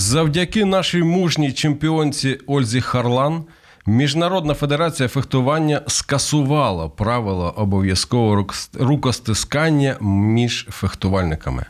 [0.00, 3.44] Завдяки нашій мужній чемпіонці Ользі Харлан
[3.86, 11.64] Міжнародна федерація фехтування скасувала правила обов'язкового рукостискання між фехтувальниками.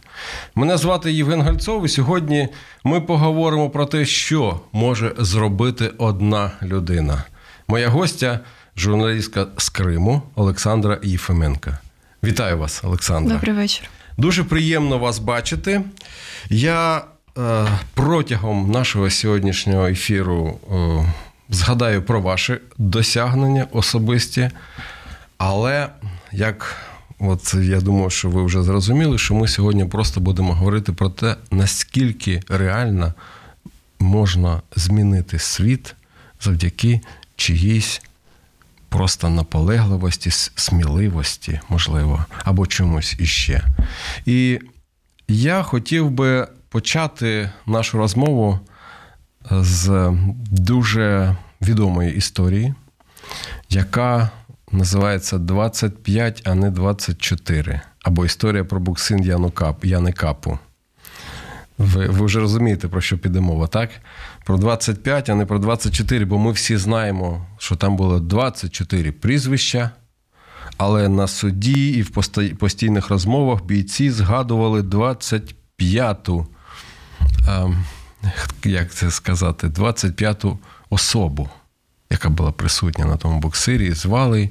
[0.55, 2.48] Мене звати Євген Гальцов, і сьогодні
[2.85, 7.24] ми поговоримо про те, що може зробити одна людина.
[7.69, 8.41] Моя гостя,
[8.77, 11.79] журналістка з Криму Олександра Єфименка.
[12.24, 13.35] Вітаю вас, Олександра.
[13.37, 13.91] Добрий вечір.
[14.16, 15.83] Дуже приємно вас бачити.
[16.51, 17.05] Я
[17.95, 20.59] протягом нашого сьогоднішнього ефіру.
[20.73, 21.12] Е,
[21.51, 24.51] згадаю про ваші досягнення особисті,
[25.38, 25.88] але
[26.32, 26.77] як
[27.19, 31.37] от я думаю, що ви вже зрозуміли, що ми сьогодні просто будемо говорити про те,
[31.51, 33.15] наскільки реально
[33.99, 35.95] можна змінити світ
[36.41, 37.01] завдяки
[37.37, 38.02] чиїсь
[38.88, 43.63] просто наполегливості, сміливості, можливо, або чомусь іще.
[44.26, 44.60] І
[45.29, 48.59] я хотів би почати нашу розмову
[49.51, 50.13] з
[50.51, 52.74] дуже відомої історії,
[53.71, 54.30] яка
[54.73, 57.80] називається 25, а не 24.
[58.02, 60.59] Або історія про буксин Яну Кап, Яни Капу.
[61.79, 63.91] Ви ви вже розумієте, про що піде мова, так?
[64.44, 69.91] Про 25, а не про 24, бо ми всі знаємо, що там було 24 прізвища,
[70.76, 72.10] але на суді і в
[72.59, 76.47] постійних розмовах бійці згадували 25-ту
[78.65, 80.59] як це сказати, 25-ту
[80.91, 81.48] особу,
[82.10, 84.50] яка була присутня на тому боксирі, звали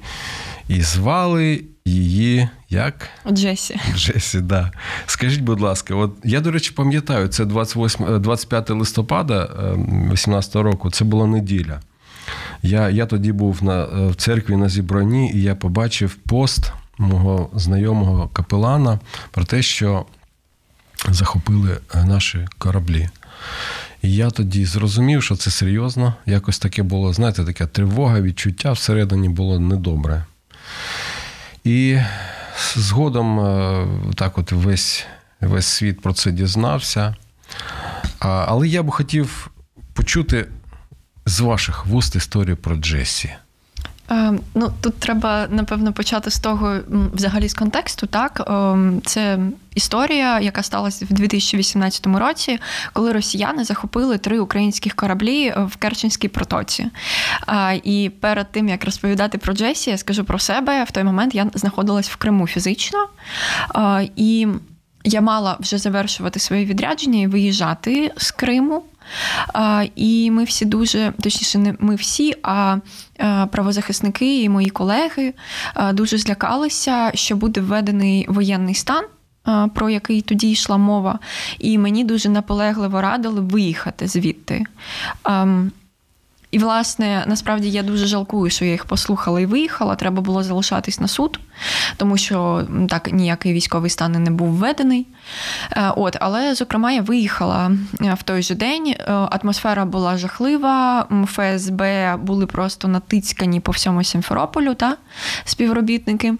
[0.67, 3.09] і звали її як?
[3.31, 3.79] Джесі.
[3.95, 4.71] Джесі, да.
[5.05, 9.49] Скажіть, будь ласка, от я, до речі, пам'ятаю, це 28, 25 листопада
[10.13, 11.79] 18 року, це була неділя.
[12.63, 18.27] Я я тоді був на, в церкві на зібранні, і я побачив пост мого знайомого
[18.27, 18.99] капелана
[19.31, 20.05] про те, що
[21.09, 23.09] захопили наші кораблі.
[24.01, 26.13] І я тоді зрозумів, що це серйозно.
[26.25, 30.25] Якось таке було, знаєте, така тривога, відчуття всередині було недобре.
[31.63, 31.99] І
[32.75, 35.05] згодом е, так от весь
[35.41, 37.15] весь світ про це дізнався.
[38.19, 39.51] Але я би хотів
[39.93, 40.47] почути
[41.25, 43.35] з ваших вуст історію про Джесі.
[44.11, 46.77] Е, ну, Тут треба, напевно, почати з того,
[47.13, 48.07] взагалі з контексту.
[48.07, 49.39] Так, ем, Це
[49.75, 52.59] історія, яка сталася в 2018 році,
[52.93, 56.87] коли росіяни захопили три українських кораблі в Керченській протоці.
[57.83, 60.83] І перед тим, як розповідати про Джесі, я скажу про себе.
[60.83, 63.07] В той момент я знаходилась в Криму фізично.
[64.15, 64.47] І
[65.03, 68.83] я мала вже завершувати своє відрядження і виїжджати з Криму.
[69.95, 72.77] І ми всі дуже, точніше, не ми всі, а
[73.51, 75.33] правозахисники і мої колеги
[75.93, 79.05] дуже злякалися, що буде введений воєнний стан.
[79.73, 81.19] Про який тоді йшла мова,
[81.59, 84.63] і мені дуже наполегливо радили виїхати звідти.
[86.51, 89.95] І, власне, насправді я дуже жалкую, що я їх послухала і виїхала.
[89.95, 91.39] Треба було залишатись на суд,
[91.97, 95.07] тому що так ніякий військовий стан не був введений.
[95.71, 97.71] Е, от, Але, зокрема, я виїхала
[98.01, 98.87] е, в той же день.
[98.87, 104.97] Е, атмосфера була жахлива, ФСБ були просто натицькані по всьому Сімферополю та
[105.45, 106.35] співробітники.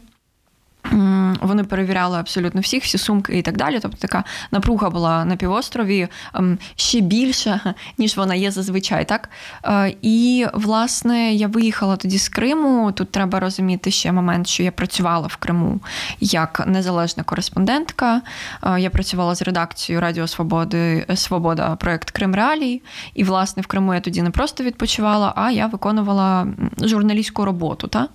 [1.42, 3.80] Вони перевіряли абсолютно всіх, всі сумки і так далі.
[3.82, 7.62] Тобто така напруга була на півострові ем, ще більша,
[7.98, 9.06] ніж вона є зазвичай.
[9.06, 9.30] так?
[9.66, 12.92] Е, і, власне, я виїхала тоді з Криму.
[12.92, 15.80] Тут треба розуміти ще момент, що я працювала в Криму
[16.20, 18.22] як незалежна кореспондентка.
[18.64, 22.82] Е, я працювала з редакцією Радіо Свободи Свобода, проєкт Крим Реалій.
[23.14, 26.48] І, власне, в Криму я тоді не просто відпочивала, а я виконувала
[26.82, 27.88] журналістську роботу.
[27.88, 28.08] Та?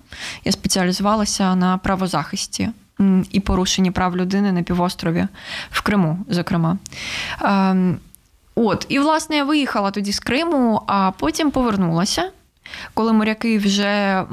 [0.45, 2.64] Я спеціалізувалася на правозахисті
[3.31, 5.27] і порушені прав людини на півострові
[5.71, 6.77] в Криму, зокрема.
[7.41, 7.97] Ем,
[8.55, 12.31] от, і, власне, я виїхала тоді з Криму, а потім повернулася.
[12.93, 14.25] Коли моряки вже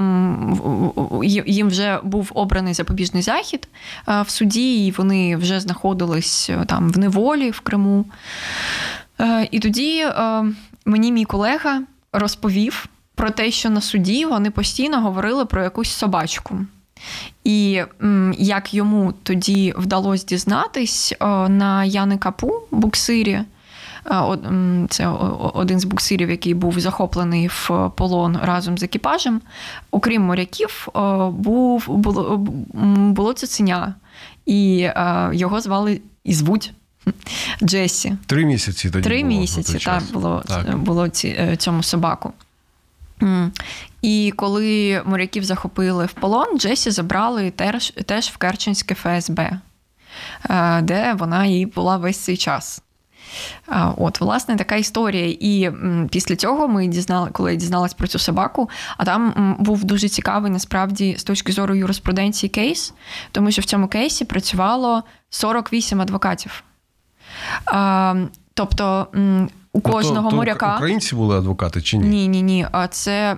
[1.46, 3.68] їм вже був обраний запобіжний захід
[4.08, 8.04] е, в суді, і вони вже знаходились е, там в неволі в Криму.
[9.20, 10.06] Е, і тоді
[10.84, 11.82] мені мій колега
[12.12, 16.58] розповів про те, що на суді вони постійно говорили про якусь собачку.
[17.44, 17.82] І
[18.38, 21.14] як йому тоді вдалося дізнатись,
[21.48, 23.40] на Яни Капу буксирі
[24.88, 25.08] Це
[25.54, 29.40] один з буксирів, який був захоплений в полон разом з екіпажем.
[29.90, 30.88] Окрім моряків,
[31.30, 32.36] був було
[32.96, 33.94] було цуценя,
[34.46, 34.88] і
[35.32, 36.72] його звали і звуть.
[37.62, 38.16] Джесі.
[38.26, 39.04] Три місяці тоді.
[39.04, 40.78] Три було місяці так, було так.
[40.78, 42.32] було ці, е, цьому собаку.
[44.02, 49.60] І коли моряків захопили в полон, Джесі забрали теж, теж в Керченське ФСБ,
[50.50, 52.82] е, де вона і була весь цей час.
[53.96, 55.36] От, власне, така історія.
[55.40, 55.70] І
[56.10, 60.50] після цього ми дізнали, коли я дізналась про цю собаку, а там був дуже цікавий
[60.50, 62.94] насправді з точки зору юриспруденції кейс,
[63.32, 66.64] тому що в цьому кейсі працювало 48 адвокатів.
[68.54, 69.06] Тобто
[69.72, 70.76] у кожного то, моряка.
[70.76, 72.08] Українці були адвокати чи ні?
[72.08, 72.66] Ні, ні, ні.
[72.72, 73.36] А це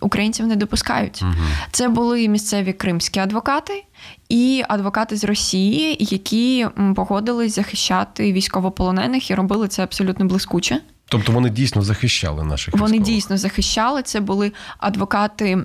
[0.00, 1.22] українців не допускають.
[1.22, 1.32] Угу.
[1.70, 3.84] Це були місцеві кримські адвокати
[4.28, 6.66] і адвокати з Росії, які
[6.96, 10.80] погодились захищати військовополонених і робили це абсолютно блискуче.
[11.08, 12.92] Тобто вони дійсно захищали наших військових?
[12.92, 14.02] Вони дійсно захищали.
[14.02, 15.64] Це були адвокати.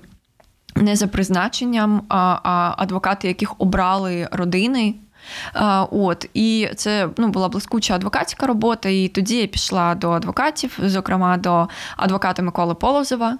[0.75, 4.95] Не за призначенням, а адвокати, яких обрали родини
[5.91, 8.89] От і це ну була блискуча адвокатська робота.
[8.89, 13.37] І тоді я пішла до адвокатів, зокрема до адвоката Миколи Полозова,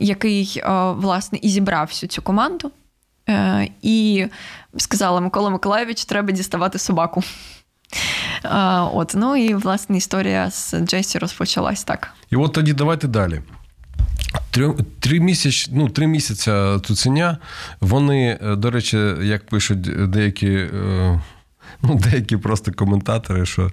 [0.00, 0.62] який
[0.94, 2.70] власне і зібрав всю цю команду.
[3.28, 4.26] Е, і
[4.76, 7.22] сказала Микола Миколаєвич, треба діставати собаку.
[8.92, 12.12] От, ну і власне історія з Джесі розпочалась так.
[12.30, 13.42] І от тоді давайте далі.
[14.50, 17.38] Три, три, місяць, ну, три місяця цуценя,
[17.80, 20.48] вони, е, до речі, як пишуть деякі.
[20.48, 21.20] Е,
[21.82, 23.70] ну, Деякі просто коментатори, що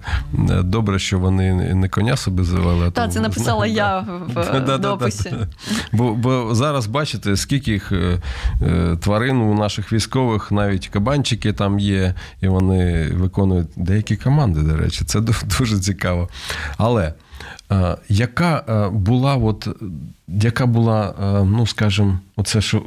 [0.50, 2.90] е, добре, що вони не коня собі завели.
[2.90, 3.98] Так, це написала я
[4.34, 5.34] в дописі.
[5.92, 7.92] Бо бо зараз бачите, скільки їх
[9.00, 15.04] тварин у наших військових, навіть кабанчики там є, і вони виконують деякі команди, до речі,
[15.04, 15.20] це
[15.58, 16.28] дуже цікаво.
[16.76, 17.14] Але Е,
[18.08, 19.68] яка е, була, от,
[20.28, 22.82] яка була, е, ну скажімо, оце що.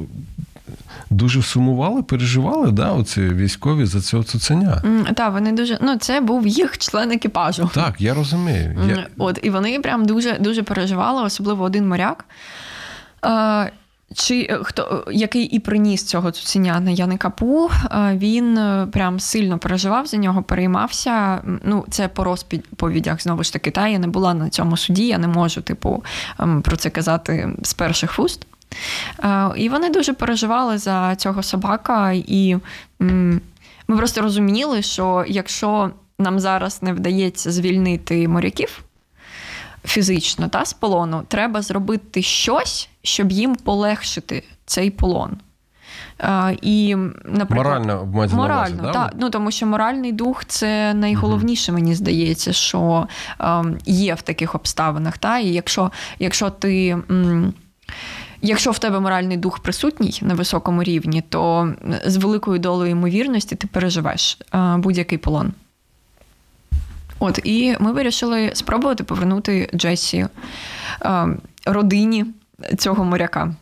[1.10, 4.82] Дуже сумували, переживали, да, оці військові за цього цуценя.
[4.84, 5.78] Mm, так, вони дуже.
[5.82, 7.70] Ну, це був їх член екіпажу.
[7.74, 8.76] Так, я розумію.
[8.88, 9.06] Я...
[9.18, 12.24] От, І вони прям дуже дуже переживали, особливо один моряк.
[14.14, 19.20] Чи е, хто який і приніс цього цуценя на Яника Пу, е, він е, прям
[19.20, 21.42] сильно переживав за нього, переймався.
[21.64, 23.70] Ну, це по розповідях знову ж таки.
[23.70, 26.04] Та я не була на цьому суді, я не можу, типу,
[26.38, 28.46] ем, про це казати з перших вуст.
[29.56, 32.56] І вони дуже переживали за цього собака, і
[33.88, 38.84] ми просто розуміли, що якщо нам зараз не вдається звільнити моряків
[39.88, 45.36] фізично та з полону, треба зробити щось, щоб їм полегшити цей полон.
[46.18, 46.94] А, і,
[47.24, 48.04] наприклад, Морально
[48.36, 53.08] морально, увазі, так, ну тому що моральний дух це найголовніше, мені здається, що
[53.40, 55.18] е, є в таких обставинах.
[55.18, 55.38] Та?
[55.38, 56.88] І якщо, якщо ти.
[57.10, 57.52] М-
[58.42, 61.72] Якщо в тебе моральний дух присутній на високому рівні, то
[62.06, 64.38] з великою долею ймовірності ти переживеш
[64.76, 65.52] будь-який полон.
[67.18, 70.26] От і ми вирішили спробувати повернути Джесі
[71.02, 71.26] е,
[71.66, 72.24] родині
[72.78, 73.54] цього моряка.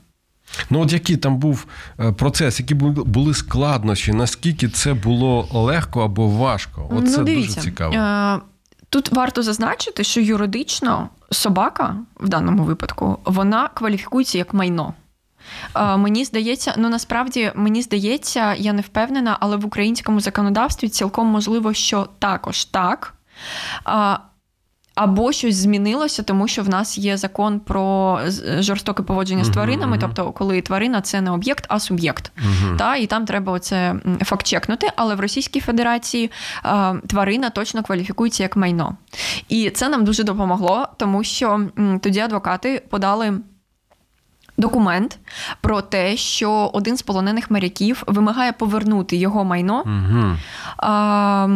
[0.70, 1.66] Ну, от який там був
[2.00, 6.88] е, процес, які були складнощі, наскільки це було легко або важко?
[6.90, 7.94] От ну, дуже цікаво.
[7.94, 8.40] Е,
[8.88, 14.94] тут варто зазначити, що юридично собака в даному випадку вона кваліфікується як майно.
[15.96, 21.74] Мені здається, ну насправді мені здається, я не впевнена, але в українському законодавстві цілком можливо,
[21.74, 23.15] що також так.
[24.96, 28.20] Або щось змінилося, тому що в нас є закон про
[28.58, 30.00] жорстоке поводження з тваринами, uh-huh.
[30.00, 32.32] тобто, коли тварина це не об'єкт, а суб'єкт.
[32.36, 32.76] Uh-huh.
[32.76, 34.88] Та, І там треба оце факт-чекнути.
[34.96, 36.30] Але в Російській Федерації
[36.62, 38.96] а, тварина точно кваліфікується як майно.
[39.48, 43.32] І це нам дуже допомогло, тому що м, тоді адвокати подали.
[44.58, 45.18] Документ
[45.60, 50.36] про те, що один з полонених моряків вимагає повернути його майно uh-huh.
[50.76, 51.48] а,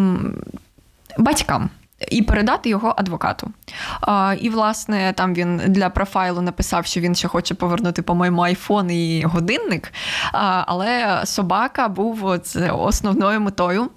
[1.19, 1.71] батькам.
[2.09, 3.50] І передати його адвокату.
[4.00, 8.90] А, І, власне, там він для профайлу написав, що він ще хоче повернути, по-моєму, айфон
[8.90, 9.93] і годинник.
[10.33, 12.40] А, Але собака був
[12.73, 13.90] основною метою.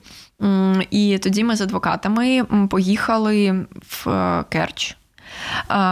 [0.89, 4.97] І тоді ми з адвокатами поїхали в е, Керч,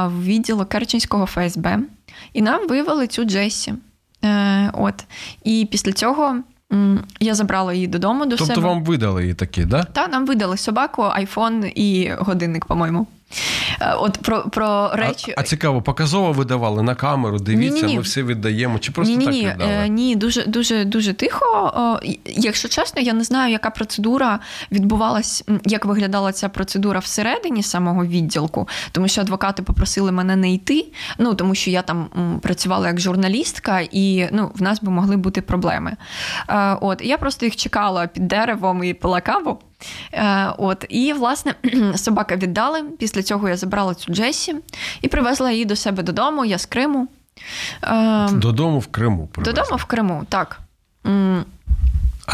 [0.06, 1.80] в відділ Керченського ФСБ,
[2.34, 3.74] і нам вивели цю Джесі.
[4.24, 4.96] Е, от.
[5.44, 6.38] І після цього
[7.20, 8.56] я забрала її додому до тобто себе.
[8.56, 9.84] Тобто вам видали її такі, да?
[9.84, 13.08] Так, нам видали собаку, айфон і годинник, по-моєму.
[13.82, 15.34] Е, От про, про речі.
[15.38, 17.96] А, а цікаво, показово видавали на камеру, дивіться, Ні-ні-ні.
[17.96, 18.80] ми все віддаємо.
[18.80, 19.72] Чи просто ні, так ні, віддали?
[19.72, 22.00] Е, ні, дуже дуже дуже тихо.
[22.26, 24.40] Якщо чесно, я не знаю, яка процедура
[24.72, 30.86] відбувалась, як виглядала ця процедура всередині самого відділку, тому що адвокати попросили мене не йти.
[31.18, 32.10] Ну тому що я там
[32.42, 35.94] працювала як журналістка, і ну в нас би могли бути проблеми.
[36.50, 39.60] Е, От я просто їх чекала під деревом і пила каву.
[40.14, 41.56] Е, От, і власне
[41.96, 42.84] собака віддали.
[43.00, 44.56] Після цього я забрала цю Джесі
[45.02, 46.46] і привезла її до себе додому.
[46.46, 47.08] Я з Криму.
[47.84, 49.28] Е, Додому в Криму.
[49.32, 49.54] привезла?
[49.54, 50.60] Додому в Криму, так.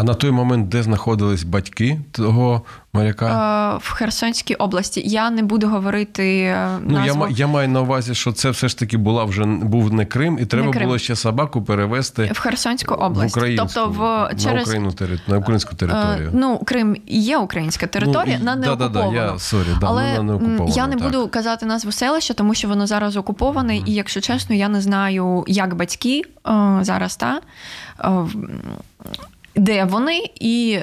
[0.00, 2.62] А на той момент, де знаходились батьки того
[2.92, 3.74] моряка?
[3.74, 5.02] е, В Херсонській області.
[5.06, 7.26] Я не буду говорити е, Ну, я, назву.
[7.30, 10.46] я маю на увазі, що це все ж таки була вже був не Крим, і
[10.46, 10.84] треба Крим.
[10.86, 13.36] було ще собаку перевезти В Херсонську в область.
[13.36, 13.98] українську, тобто в
[14.44, 14.92] на, Україну,
[15.28, 16.28] на українську територію.
[16.28, 19.86] Е, ну, Крим є українська територія, Ну, і- на да, да, да, я- sorry, да,
[19.86, 21.04] Але на м, неокупована, я не так.
[21.04, 25.44] буду казати назву селища, тому що воно зараз окуповане, і якщо чесно, я не знаю,
[25.48, 26.22] як батьки
[26.80, 27.40] зараз та.
[29.58, 30.80] Де вони, і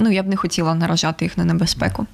[0.00, 2.06] ну, я б не хотіла наражати їх на небезпеку.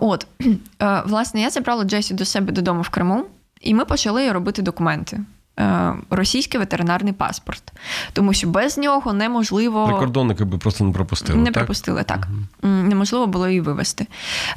[0.00, 0.26] От,
[0.82, 3.24] е, власне, я забрала Джесі до себе додому в Криму,
[3.60, 5.20] і ми почали робити документи.
[5.60, 7.72] Е, Російський ветеринарний паспорт,
[8.12, 11.38] тому що без нього неможливо Прикордонники би просто не пропустили.
[11.38, 11.54] не так?
[11.54, 12.28] пропустили так.
[12.64, 14.06] М, Неможливо було її вивести.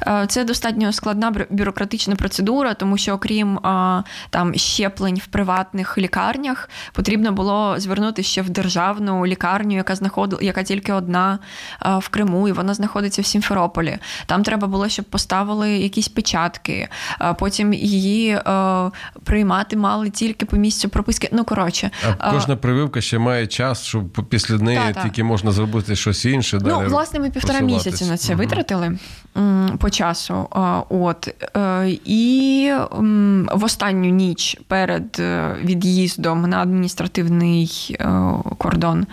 [0.06, 3.58] Е, Це достатньо складна бюрократична процедура, тому що окрім
[4.30, 10.62] там щеплень в приватних лікарнях, потрібно було звернутися ще в державну лікарню, яка знаходила, яка
[10.62, 11.38] тільки одна
[11.80, 13.98] в Криму, і вона знаходиться в Сімферополі.
[14.26, 16.88] Там треба було, щоб поставили якісь печатки.
[17.38, 18.90] Потім її е,
[19.24, 21.28] приймати мали тільки по місцю прописки.
[21.32, 25.02] Ну коротше, А кожна прививка ще має час, щоб після неї Та-та.
[25.02, 26.58] тільки можна зробити щось інше.
[26.62, 28.38] Ну, далі власне, ми півтора місяці на це Мгм.
[28.42, 28.98] витратили
[29.78, 30.48] по часу.
[30.88, 31.28] От.
[31.56, 32.72] Е, І
[33.52, 38.08] в останню ніч перед е, від'їздом на адміністративний е,
[38.58, 39.06] кордон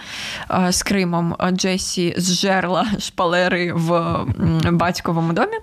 [0.69, 4.19] з Кримом Джесі зжерла шпалери в
[4.71, 5.57] батьковому домі.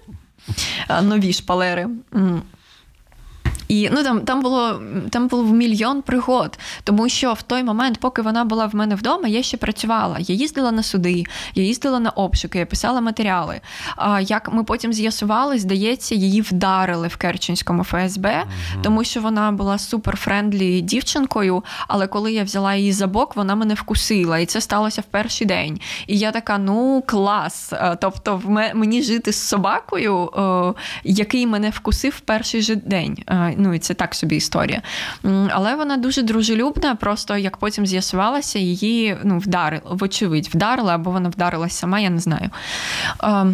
[1.02, 1.86] Нові шпалери.
[3.68, 8.22] І ну там, там було там було мільйон пригод, тому що в той момент, поки
[8.22, 10.16] вона була в мене вдома, я ще працювала.
[10.18, 13.60] Я їздила на суди, я їздила на обшуки, я писала матеріали.
[13.96, 18.44] А як ми потім з'ясували, здається, її вдарили в Керченському ФСБ,
[18.82, 21.64] тому що вона була super friendly дівчинкою.
[21.88, 25.46] Але коли я взяла її за бок, вона мене вкусила, і це сталося в перший
[25.46, 25.80] день.
[26.06, 27.72] І я така: ну клас.
[27.72, 33.18] Е, Тобто, в мені жити з собакою, е, який мене вкусив в перший же день.
[33.58, 34.82] Ну і це так собі історія.
[35.50, 36.94] Але вона дуже дружелюбна.
[36.94, 42.20] Просто як потім з'ясувалося, її ну вдарили, вочевидь, вдарили або вона вдарилась сама, я не
[42.20, 42.50] знаю.
[43.24, 43.46] Е,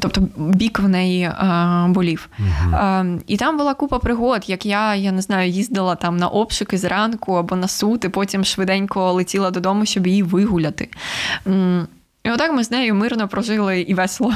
[0.00, 2.28] Тобто бік в неї е, болів.
[2.74, 6.78] Е, і там була купа пригод, як я, я не знаю, їздила там на обшуки
[6.78, 10.88] зранку або на суд, і потім швиденько летіла додому, щоб її вигуляти.
[12.24, 14.32] І отак ми з нею мирно прожили і весело.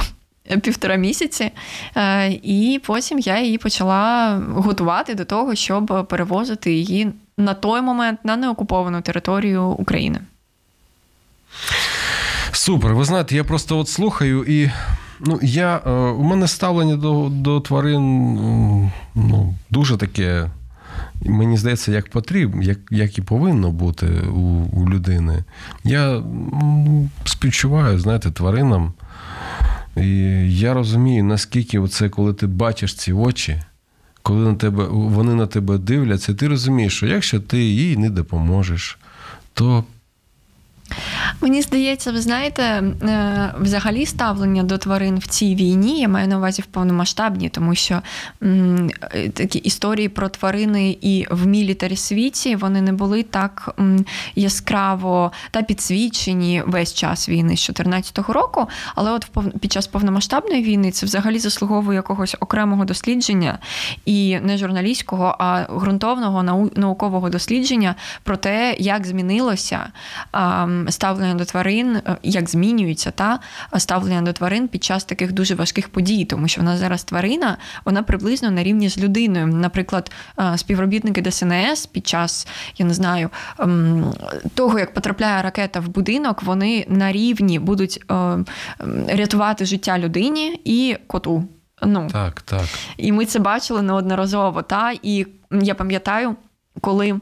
[0.62, 1.50] Півтора місяці,
[1.96, 8.18] Е, і потім я її почала готувати до того, щоб перевозити її на той момент
[8.24, 10.20] на неокуповану територію України.
[12.52, 12.94] Супер.
[12.94, 14.70] Ви знаєте, я просто от слухаю і.
[15.20, 18.02] Ну, я, е, у мене ставлення до, до тварин
[19.14, 20.50] ну, дуже таке,
[21.22, 24.40] мені здається, як потрібно, як, як і повинно бути у,
[24.72, 25.44] у людини.
[25.84, 28.92] Я м, співчуваю, знаєте, тваринам.
[29.96, 30.08] І
[30.58, 33.62] я розумію, наскільки це, коли ти бачиш ці очі,
[34.22, 38.98] коли на тебе, вони на тебе дивляться, ти розумієш, що якщо ти їй не допоможеш,
[39.54, 39.84] то
[41.40, 46.36] Мені здається, ви знаєте, е, взагалі ставлення до тварин в цій війні я маю на
[46.38, 48.02] увазі в повномасштабній, тому що
[48.42, 54.04] м, е, такі історії про тварини і в мілітарі світі вони не були так м,
[54.34, 58.68] яскраво та підсвічені весь час війни з 2014 року.
[58.94, 59.26] Але от
[59.60, 63.58] під час повномасштабної війни це взагалі заслуговує якогось окремого дослідження
[64.04, 69.88] і не журналістського, а ґрунтовного нау- наукового дослідження про те, як змінилося
[70.32, 73.38] а, ставлення до тварин, е, як змінюється та
[73.78, 77.56] ставлення до тварин під час таких дуже важких подій, тому що в нас зараз тварина,
[77.84, 79.46] вона приблизно на рівні з людиною.
[79.46, 82.46] Наприклад, е, співробітники ДСНС під час,
[82.78, 84.12] я не знаю, ем,
[84.54, 88.44] того, як потрапляє ракета в будинок, вони на рівні будуть е, ем,
[89.08, 91.44] рятувати життя людині і коту.
[91.82, 92.64] Ну, так, так.
[92.96, 94.62] і ми це бачили неодноразово.
[94.62, 94.92] Та?
[95.02, 96.36] І я пам'ятаю,
[96.80, 97.20] коли.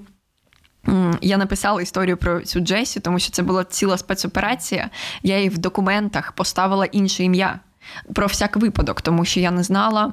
[1.20, 4.90] Я написала історію про цю Джесі, тому що це була ціла спецоперація.
[5.22, 7.60] Я їй в документах поставила інше ім'я
[8.14, 10.12] про всяк випадок, тому що я не знала,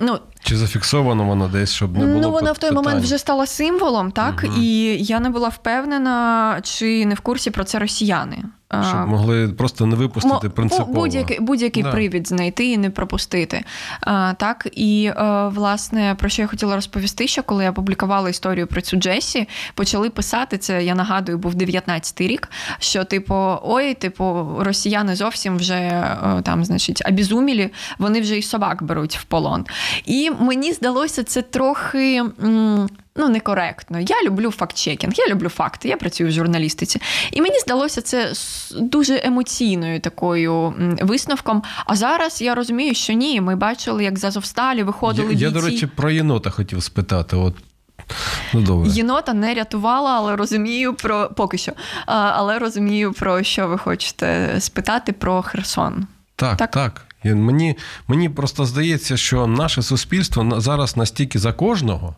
[0.00, 2.84] Ну, Чи зафіксовано воно десь, щоб не було ну, вона в той питань?
[2.84, 4.44] момент вже стала символом, так?
[4.44, 4.54] Угу.
[4.56, 8.38] І я не була впевнена, чи не в курсі про це росіяни.
[8.70, 10.92] Щоб могли просто не випустити принципово.
[10.92, 11.90] Будь-який, будь-який Да.
[11.90, 13.64] привід знайти і не пропустити.
[14.00, 18.66] А, так, і е, власне про що я хотіла розповісти, що коли я публікувала історію
[18.66, 20.84] про цю Джесі, почали писати це.
[20.84, 22.48] Я нагадую, був 19-й рік.
[22.78, 28.82] Що, типу, ой, типу, росіяни зовсім вже е, там, значить, обізумілі, вони вже і собак
[28.82, 29.64] беруть в полон.
[30.04, 32.22] І мені здалося це трохи.
[32.42, 34.00] м, Ну, некоректно.
[34.00, 37.00] Я люблю факт-чекінг, я люблю факти, я працюю в журналістиці.
[37.32, 38.32] І мені здалося це
[38.80, 41.62] дуже емоційною такою висновком.
[41.86, 43.40] А зараз я розумію, що ні.
[43.40, 47.36] Ми бачили, як з Азовсталі виходили Я, я, до речі, про єнота хотів спитати.
[47.36, 47.54] От.
[48.54, 48.90] Ну, добре.
[48.90, 51.72] Єнота не рятувала, але розумію про поки що.
[52.06, 56.06] Але розумію, про що ви хочете спитати про Херсон.
[56.36, 56.70] Так, Так.
[56.70, 57.02] так.
[57.24, 57.76] Мені,
[58.08, 62.16] мені просто здається, що наше суспільство зараз настільки за кожного,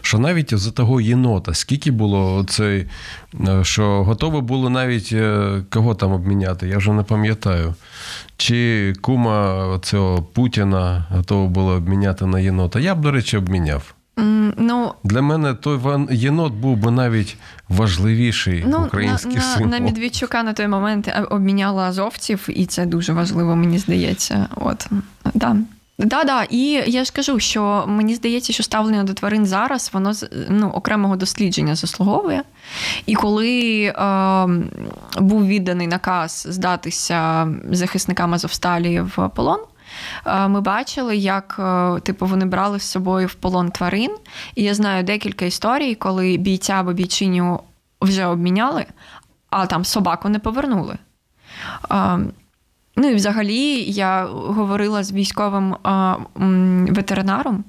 [0.00, 2.86] що навіть за того єнота, скільки було цей,
[3.48, 7.74] е, що готові були навіть е, кого там обміняти, я вже не пам'ятаю.
[8.36, 12.80] Чи кума цього Путіна готова було обміняти на єнота.
[12.80, 13.94] Я б, до речі, обміняв.
[14.56, 17.36] Ну, Для мене той єнот був би навіть
[17.68, 19.70] важливіший Ну, український на, на, символ.
[19.70, 24.46] на Медведчука на той момент е, обміняла азовців, і це дуже важливо, мені здається.
[24.56, 24.86] От
[25.34, 25.56] да.
[26.02, 30.12] Да, да, і я ж кажу, що мені здається, що ставлення до тварин зараз воно
[30.48, 32.42] ну, окремого дослідження заслуговує.
[33.06, 33.94] І коли е,
[35.18, 39.60] був відданий наказ здатися захисникам Азовсталі в полон,
[40.26, 44.10] е, ми бачили, як е, типу, вони брали з собою в полон тварин.
[44.54, 47.60] І я знаю декілька історій, коли бійця або бійчиню
[48.00, 48.86] вже обміняли,
[49.50, 50.96] а там собаку не повернули.
[52.96, 55.88] Ну і взагалі я говорила з військовим е,
[56.40, 57.64] м, ветеринаром,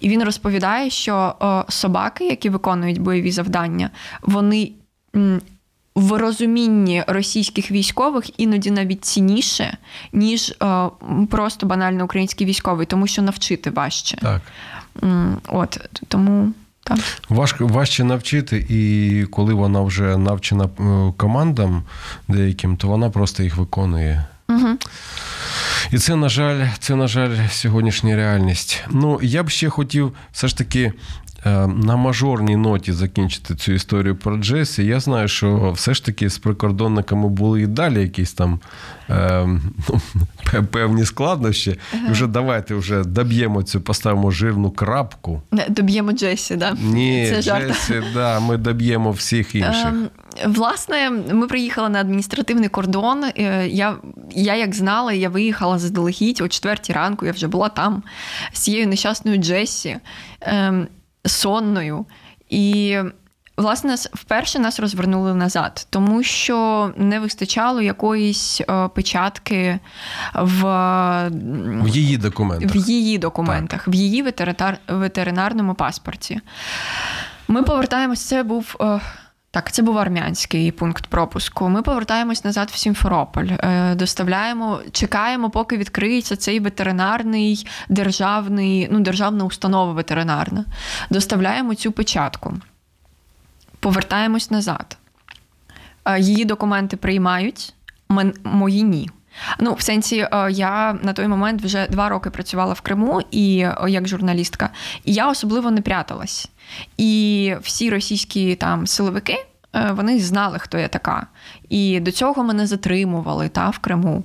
[0.00, 3.90] і він розповідає, що е, собаки, які виконують бойові завдання,
[4.22, 4.72] вони
[5.16, 5.40] м,
[5.94, 9.76] в розумінні російських військових іноді навіть цінніше,
[10.12, 14.16] ніж м, просто банально український військовий, тому що навчити важче.
[14.16, 14.42] Так.
[15.48, 16.52] От тому
[16.84, 16.98] так.
[17.28, 21.82] Важко, важче навчити, і коли вона вже навчена е, командам
[22.28, 24.24] деяким, то вона просто їх виконує.
[24.48, 24.68] Угу.
[25.90, 28.84] І це, на жаль, це, на жаль, сьогоднішня реальність.
[28.90, 30.92] Ну, я б ще хотів все ж таки.
[31.46, 34.84] Е, На мажорній ноті закінчити цю історію про Джесі.
[34.84, 38.60] Я знаю, що все ж таки з прикордонниками були і далі якісь там
[39.10, 39.46] е,
[39.88, 40.00] ну,
[40.70, 41.78] певні складнощі.
[42.08, 45.42] І вже давайте вже доб'ємо цю, поставимо жирну крапку.
[45.68, 46.76] Доб'ємо Джесі, да?
[46.82, 47.68] Ні, це жарт.
[47.68, 49.86] Джесі, да, ми доб'ємо всіх інших.
[49.86, 50.08] Ем,
[50.46, 53.24] Власне, ми приїхали на адміністративний кордон.
[53.24, 53.96] Е, Я,
[54.30, 58.02] я як знала, я виїхала заздалегідь о четвертій ранку, я вже була там
[58.52, 59.96] з цією нещасною Джесі,
[60.40, 60.86] ем,
[61.26, 62.06] сонною.
[62.50, 62.98] І,
[63.56, 69.78] власне, вперше нас розвернули назад, тому що не вистачало якоїсь е, печатки
[70.34, 70.62] в,
[71.82, 72.74] В її документах.
[72.74, 76.40] в її документах, в її ветеринар, ветеринарному паспорті.
[77.48, 78.76] Ми повертаємось, це був.
[79.50, 81.68] Так, це був армянський пункт пропуску.
[81.68, 89.44] Ми повертаємось назад в Сімферополь, е, доставляємо, чекаємо, поки відкриється цей ветеринарний державний, ну, державна
[89.44, 90.64] установа ветеринарна.
[91.10, 92.54] Доставляємо цю печатку,
[93.80, 94.96] повертаємось назад.
[96.04, 97.74] Е, Її документи приймають,
[98.44, 99.10] мої ні.
[99.58, 103.58] Ну, в сенсі, е, я на той момент вже два роки працювала в Криму і
[103.58, 104.70] е, як журналістка,
[105.04, 106.48] і я особливо не пряталась.
[106.96, 109.36] І всі російські там силовики.
[109.74, 111.26] е, Вони знали, хто я така.
[111.68, 114.24] І до цього мене затримували та, в Криму.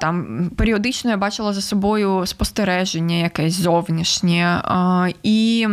[0.00, 4.62] Там періодично я бачила за собою спостереження якесь зовнішнє.
[5.22, 5.68] І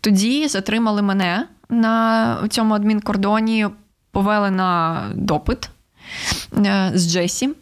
[0.00, 3.66] тоді затримали мене на цьому адмінкордоні,
[4.10, 5.70] повели на допит
[7.06, 7.46] Джесі.
[7.46, 7.52] Е,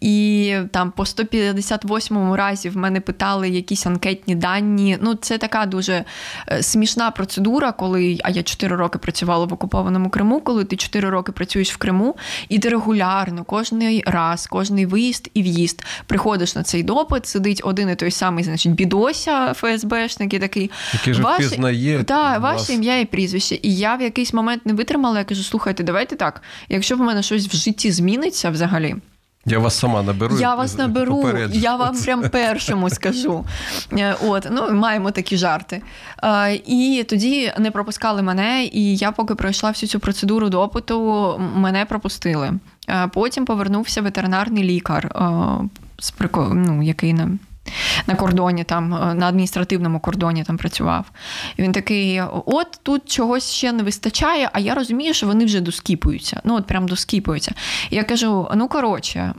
[0.00, 4.98] І там по 158 разі в мене питали якісь анкетні дані.
[5.00, 6.04] Ну, це така дуже
[6.48, 11.10] е, смішна процедура, коли а я 4 роки працювала в окупованому Криму, коли ти 4
[11.10, 12.16] роки працюєш в Криму,
[12.48, 17.90] і ти регулярно, кожний раз, кожний виїзд і в'їзд приходиш на цей допит, сидить один
[17.90, 20.70] і той самий, значить, бідося ФСБшник і такий.
[20.92, 22.38] Який же «Ваше- впізнає вас».
[22.38, 23.58] ваше ім'я і прізвище.
[23.62, 26.42] І я в якийсь момент не витримала, я кажу: слухайте, давайте так.
[26.68, 28.96] Якщо в мене щось в житті зміниться взагалі,
[29.46, 30.38] Я вас сама наберу.
[30.38, 31.58] я вас наберу, попереджу.
[31.58, 33.44] я вам прям першому скажу.
[33.98, 35.82] Е, От, ну, маємо такі жарти.
[36.24, 41.84] Е, І тоді не пропускали мене, і я, поки пройшла всю цю процедуру допиту, мене
[41.84, 42.52] пропустили.
[42.88, 45.12] Е, Потім повернувся ветеринарний лікар,
[46.36, 47.38] ну, який нам
[48.06, 51.10] на кордоні, там е, на адміністративному кордоні там працював.
[51.56, 55.60] І він такий: от тут чогось ще не вистачає, а я розумію, що вони вже
[55.60, 56.40] доскіпуються.
[56.44, 57.54] Ну, от прям доскіпуються.
[57.90, 59.34] І я кажу: ну коротше,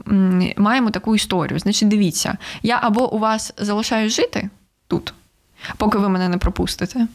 [0.56, 1.58] маємо таку історію.
[1.58, 4.50] Значить, дивіться, я або у вас залишаю жити
[4.88, 5.14] тут,
[5.76, 7.06] поки ви мене не пропустите.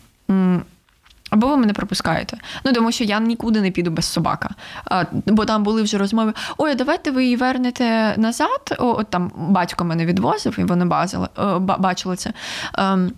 [1.30, 2.38] Або ви мене пропускаєте.
[2.64, 4.50] Ну тому що я нікуди не піду без собака.
[4.86, 8.76] А, Бо там були вже розмови: ой, давайте ви її вернете назад.
[8.80, 12.34] О, от там батько мене відвозив, і вони базили, о, бачили це.
[12.78, 13.12] Ем,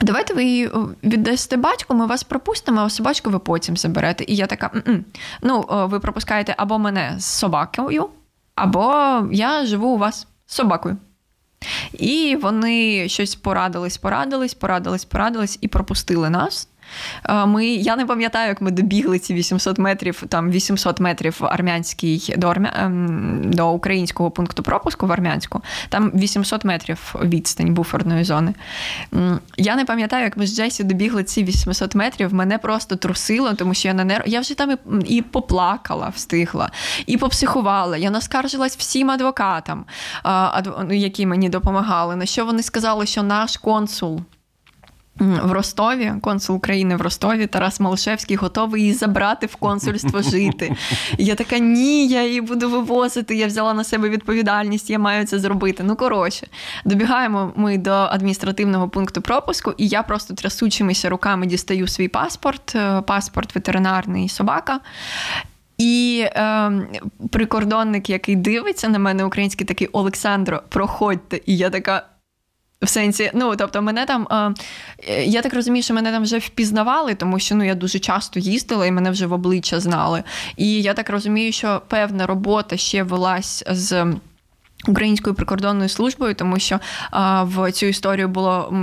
[0.00, 0.70] давайте ви її
[1.04, 4.24] віддасте батьку, ми вас пропустимо, а собачку ви потім заберете.
[4.28, 5.04] І я така: М-м.
[5.42, 8.08] ну, ви пропускаєте або мене з собакою,
[8.54, 8.92] або
[9.32, 10.96] я живу у вас з собакою.
[11.92, 16.68] І вони щось порадились, порадились, порадились, порадились і пропустили нас.
[17.46, 22.48] Ми, Я не пам'ятаю, як ми добігли ці 800 метрів, там 800 метрів армянський до
[22.48, 22.72] армя...
[22.76, 28.54] Ем, до українського пункту пропуску в армянську, там 800 метрів відстань буферної зони.
[29.56, 33.74] Я не пам'ятаю, як ми з Джесі добігли ці 800 метрів, мене просто трусило, тому
[33.74, 34.22] що я на нерв...
[34.26, 34.76] Я вже там і,
[35.16, 36.70] і поплакала, встигла,
[37.06, 37.96] і попсихувала.
[37.96, 39.84] Я наскаржилась всім адвокатам,
[40.90, 42.16] які мені допомагали.
[42.16, 44.20] На що вони сказали, що наш консул
[45.24, 50.76] в Ростові, консул України в Ростові, Тарас Малишевський готовий її забрати в консульство жити.
[51.18, 53.36] Я така, ні, я її буду вивозити.
[53.36, 55.82] Я взяла на себе відповідальність, я маю це зробити.
[55.86, 56.46] Ну, коротше,
[56.84, 63.02] добігаємо ми до адміністративного пункту пропуску, і я просто трясучимися руками дістаю свій паспорт, е,
[63.02, 64.80] паспорт ветеринарний собака.
[65.78, 66.72] І е,
[67.30, 71.40] прикордонник, який дивиться на мене, український такий Олександро, проходьте.
[71.46, 72.02] І я така.
[72.84, 74.54] В сенсі, ну тобто, мене там
[75.08, 78.40] е, я так розумію, що мене там вже впізнавали, тому що ну я дуже часто
[78.40, 80.22] їздила і мене вже в обличчя знали.
[80.56, 84.06] І я так розумію, що певна робота ще велась з.
[84.86, 88.74] Українською прикордонною службою, тому що а, в цю історію було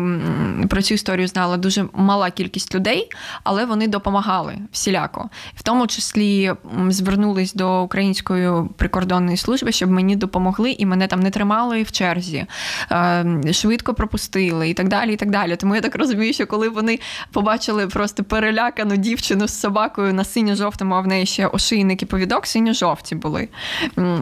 [0.70, 3.10] про цю історію знала дуже мала кількість людей,
[3.44, 5.30] але вони допомагали всіляко.
[5.56, 6.54] В тому числі
[6.90, 12.46] звернулись до української прикордонної служби, щоб мені допомогли і мене там не тримали в черзі,
[12.90, 15.14] а, швидко пропустили і так далі.
[15.14, 15.56] і так далі.
[15.56, 17.00] Тому я так розумію, що коли вони
[17.32, 23.16] побачили просто перелякану дівчину з собакою на синьо-жовтому, а в неї ще ошийники повідок, синьо-жовті
[23.16, 23.48] були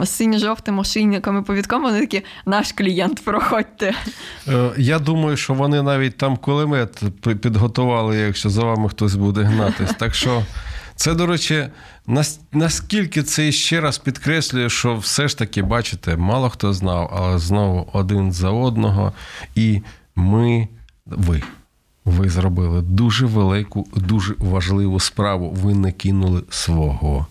[0.02, 3.94] з синьо-жовтим ошийниками повідок квитком, вони такі, наш клієнт, проходьте.
[4.48, 9.90] Е, я думаю, що вони навіть там кулемет підготували, якщо за вами хтось буде гнатись.
[9.98, 10.42] Так що.
[10.96, 11.68] Це, до речі,
[12.52, 17.88] наскільки це ще раз підкреслює, що все ж таки, бачите, мало хто знав, але знову
[17.92, 19.12] один за одного.
[19.54, 19.80] І
[20.16, 20.68] ми,
[21.06, 21.42] ви,
[22.04, 25.50] ви зробили дуже велику, дуже важливу справу.
[25.50, 27.26] Ви не кинули свого.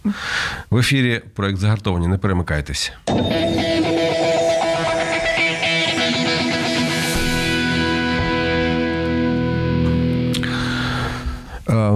[0.70, 2.08] В ефірі проект загартовані.
[2.08, 2.92] Не перемикайтеся.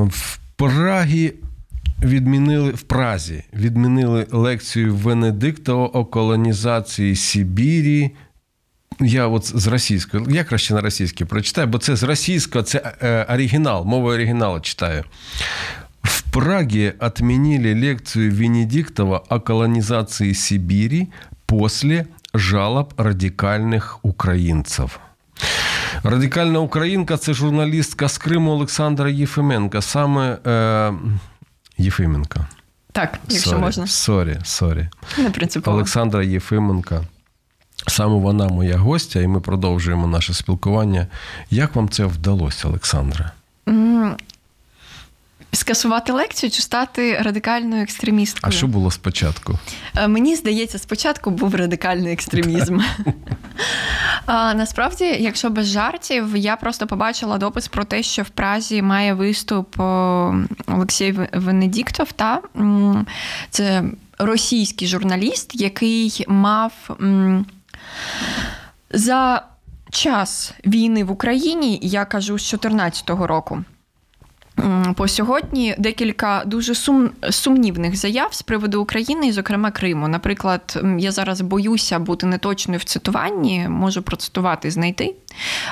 [0.07, 1.33] В Прагі
[2.03, 8.11] відмінили в Празі відмінили лекцію Венедиктова о колонізації Сибірі.
[8.99, 13.25] Я от з російської, я краще на російській прочитаю, бо це з російського, це е,
[13.29, 15.03] оригінал, мовою оригіналу читаю.
[16.03, 21.07] В Праге отменили лекцию Венедиктова о колонизации Сибири
[21.45, 24.99] после жалоб радикальных украинцев.
[26.03, 29.81] Радикальна українка це журналістка з Криму Олександра Єфименка.
[29.81, 30.93] Саме е,
[31.77, 32.47] Єфименка.
[32.91, 33.87] Так, якщо sorry, можна.
[33.87, 34.89] Sorry, sorry.
[35.17, 35.75] Не принципово.
[35.77, 37.03] Олександра Єфименка.
[37.87, 41.07] Саме вона моя гостя, і ми продовжуємо наше спілкування.
[41.49, 43.31] Як вам це вдалося, Олександра?
[45.53, 48.53] Скасувати лекцію чи стати радикальною екстремісткою?
[48.53, 49.59] А що було спочатку?
[49.95, 52.79] Е, мені здається, спочатку був радикальний екстремізм.
[54.25, 59.13] А, Насправді, якщо без жартів, я просто побачила допис про те, що в Празі має
[59.13, 59.79] виступ
[60.67, 62.11] Олексій Венедіктов.
[62.11, 62.41] Та
[63.49, 63.83] це
[64.17, 66.73] російський журналіст, який мав
[68.89, 69.45] за
[69.91, 73.63] час війни в Україні, я кажу з 2014 року.
[74.95, 80.07] По сьогодні декілька дуже сум, сумнівних заяв з приводу України і, зокрема, Криму.
[80.07, 85.15] Наприклад, я зараз боюся бути неточною в цитуванні, можу процитувати, знайти.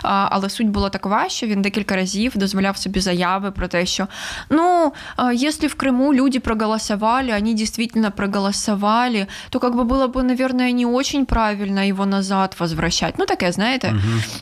[0.03, 4.09] Але суть була такова, що він декілька разів дозволяв собі заяви про те, що
[4.51, 4.93] ну,
[5.35, 10.87] якщо в Криму люди проголосували, вони дійсно проголосували, то как бы было бы, наверное, не
[10.87, 13.15] очень правильно його назад возвращать.
[13.19, 13.95] Ну, таке, знаєте.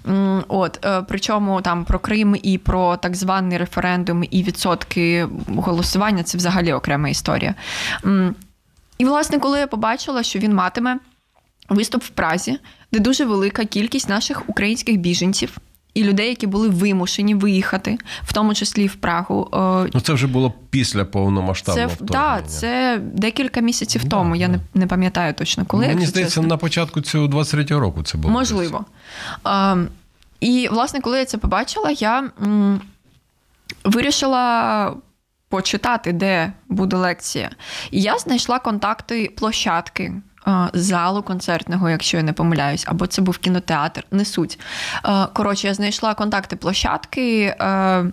[0.04, 0.42] Угу.
[0.48, 6.38] От, е, Причому там про Крим і про так званий референдум і відсотки голосування це
[6.38, 7.54] взагалі окрема історія.
[8.98, 10.98] І, власне, коли я побачила, що він матиме.
[11.68, 12.58] Виступ в Празі
[12.91, 15.57] де дуже велика кількість наших українських біженців.
[15.93, 19.49] І людей, які були вимушені виїхати, в тому числі в Прагу.
[19.53, 22.41] Е, Ну це вже було після повномасштабного вторгнення.
[22.41, 24.35] да, це декілька місяців Да, тому.
[24.35, 25.87] Я не, не пам'ятаю точно коли.
[25.87, 26.47] Мені здається, чесно.
[26.49, 28.33] на початку цього 23-го року це було.
[28.33, 28.85] Можливо.
[29.43, 29.75] А,
[30.39, 32.81] і, власне, коли я це побачила, я м,
[33.83, 34.93] вирішила
[35.49, 37.49] почитати, де буде лекція.
[37.91, 40.13] І я знайшла контакти площадки.
[40.45, 44.59] А, Залу концертного, якщо я не помиляюсь, або це був кінотеатр, не суть.
[45.33, 48.05] Коротше, я знайшла контакти площадки, е,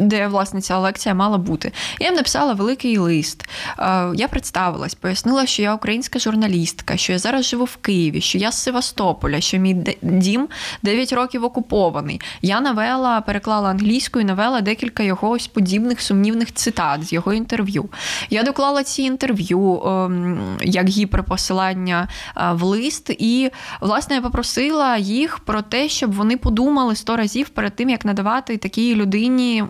[0.00, 1.72] де власне ця лекція мала бути.
[2.00, 3.48] Я їм написала великий лист.
[3.78, 8.38] Е, Я представилась, пояснила, що я українська журналістка, що я зараз живу в Києві, що
[8.38, 10.48] я з Севастополя, що мій дім
[10.82, 12.20] 9 років окупований.
[12.42, 17.88] Я навела, переклала англійською, навела декілька його ось подібних сумнівних цитат з його інтерв'ю.
[18.30, 25.38] Я доклала ці інтерв'ю ем, як гіперпосилання е, в лист, і власне я попросила їх
[25.38, 29.64] про те, щоб вони подумали сто разів перед тим, як надавати такій людині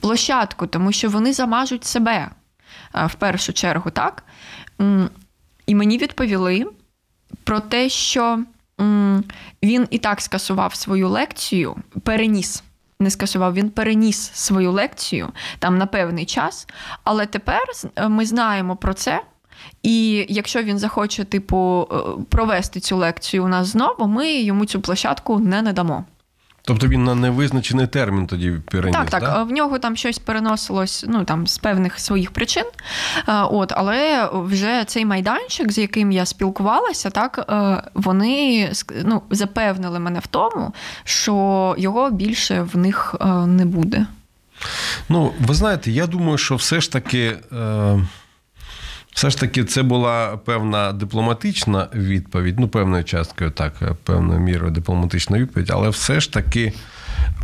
[0.00, 2.30] площадку, тому що вони замажуть себе
[2.94, 4.24] е, в першу чергу, так?
[5.66, 6.66] І мені відповіли
[7.44, 8.44] про те, що
[9.62, 12.62] він і так скасував свою лекцію, переніс.
[13.00, 16.66] Не скасував, він переніс свою лекцію там на певний час,
[17.04, 17.62] але тепер
[17.96, 19.22] е, ми знаємо про це.
[19.82, 21.96] І якщо він захоче, типу, е,
[22.28, 26.04] провести цю лекцію у нас знову, ми йому цю площадку не надамо.
[26.62, 29.22] Тобто він на невизначений термін тоді переніс, Так, так.
[29.22, 29.42] да?
[29.42, 32.64] В нього там щось переносилось ну, там, з певних своїх причин.
[33.28, 38.72] Е, От, але вже цей майданчик, з яким я спілкувалася, так, е, вони
[39.04, 44.06] ну, запевнили мене в тому, що його більше в них е, не буде.
[45.08, 47.36] Ну, ви знаєте, я думаю, що все ж таки.
[47.52, 48.00] Е...
[49.14, 53.72] Все ж таки, це була певна дипломатична відповідь, ну, певною часткою, так,
[54.04, 56.72] певною мірою дипломатична відповідь, але все ж таки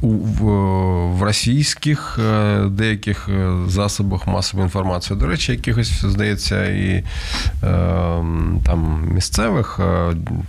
[0.01, 7.05] у, в, російських е, деяких е, засобах масової інформації, до речі, якихось, здається, і е,
[8.65, 9.81] там місцевих,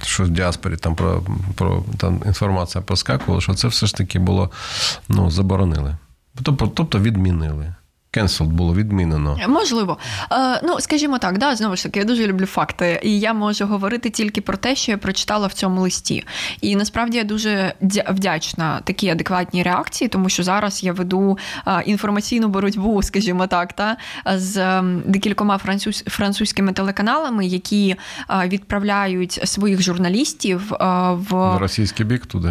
[0.03, 1.23] що в діаспорі там про,
[1.56, 4.51] про там інформація проскакувала, що це все ж таки було
[5.10, 5.97] ну, заборонили.
[6.43, 7.73] Тобто, тобто відмінили.
[8.17, 9.38] Cancelled було відмінено.
[9.47, 9.97] Можливо.
[10.32, 13.65] Е, ну, скажімо так, да, знову ж таки, я дуже люблю факти, і я можу
[13.65, 16.23] говорити тільки про те, що я прочитала в цьому листі.
[16.62, 21.82] І насправді я дуже дя- вдячна такій адекватній реакції, тому що зараз я веду е,
[21.86, 23.97] інформаційну боротьбу, скажімо так, та,
[24.36, 27.95] з декількома француз, французькими телеканалами, які
[28.30, 30.77] е, відправляють своїх журналістів е,
[31.12, 32.47] в В російський бік туди.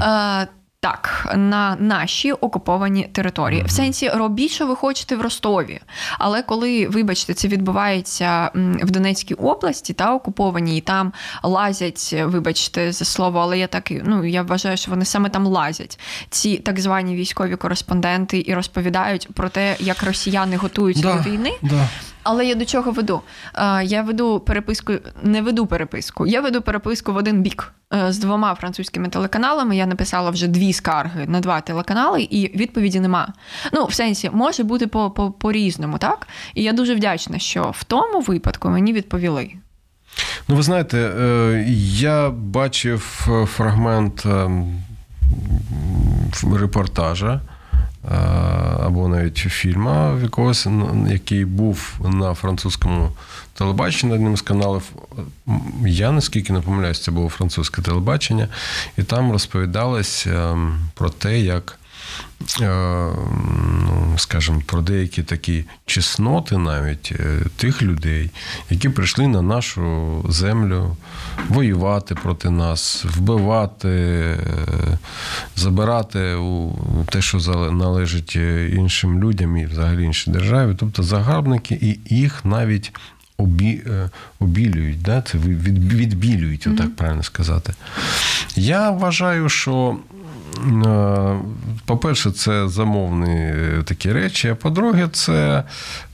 [0.81, 3.63] Так, на наші окуповані території.
[3.63, 5.81] В сенсі робіть, що ви хочете в Ростові.
[6.19, 8.51] Але коли, вибачте, це відбувається
[8.83, 11.13] в Донецькій області та окупованій, і там
[11.43, 15.99] лазять, вибачте за слово, але я так ну я вважаю, що вони саме там лазять.
[16.31, 21.53] Ці так звані військові кореспонденти і розповідають про те, як росіяни готуються Да, до війни.
[21.63, 21.89] да.
[22.27, 23.21] Але я до чого веду?
[23.55, 26.27] Е, Я веду переписку, не веду переписку.
[26.27, 29.77] Я веду переписку в один бік е, з двома французькими телеканалами.
[29.77, 33.29] Я написала вже дві скарги на два телеканали, і відповіді нема.
[33.73, 36.29] Ну, в сенсі, може бути по, по, по-різному, так?
[36.55, 39.51] І я дуже вдячна, що в тому випадку мені відповіли.
[40.49, 41.65] Ну, ви знаєте, е,
[41.99, 43.01] я бачив
[43.57, 44.51] фрагмент е,
[46.61, 47.41] репортажа
[48.81, 50.67] або навіть фільму якогось,
[51.11, 53.11] який був на французькому
[53.55, 54.83] телебаченні на одним з каналів.
[55.87, 58.49] Я наскільки не помиляюсь, це було французьке телебачення,
[58.99, 60.57] і там розповідалось е,
[60.95, 61.79] про те, як.
[62.61, 63.11] Е,
[63.87, 68.31] Ну, скажімо, про деякі такі чесноти навіть е, тих людей,
[68.71, 70.97] які прийшли на нашу землю
[71.49, 74.39] воювати проти нас, вбивати, е,
[75.57, 76.73] забирати у
[77.09, 77.39] те, що
[77.73, 78.37] належить
[78.73, 80.77] іншим людям і взагалі іншій державі.
[80.79, 82.93] Тобто загарбники, і їх навіть
[83.37, 83.83] обі,
[84.39, 85.23] обілюють, да?
[85.23, 87.75] це від, відбілюють, отак правильно сказати.
[88.57, 89.97] Я вважаю, що.
[90.87, 91.39] Е,
[91.87, 94.49] По-перше, це замовні е, такі речі.
[94.49, 95.65] А по-друге, це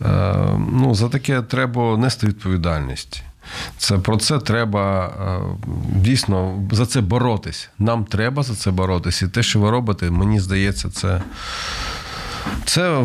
[0.03, 0.35] е,
[0.73, 3.23] ну, за таке треба нести відповідальність.
[3.79, 5.13] Це про це треба
[5.95, 7.71] дійсно за це боротись.
[7.79, 9.23] Нам треба за це боротись.
[9.23, 11.23] І те, що ви робите, мені здається, це.
[12.65, 13.05] Це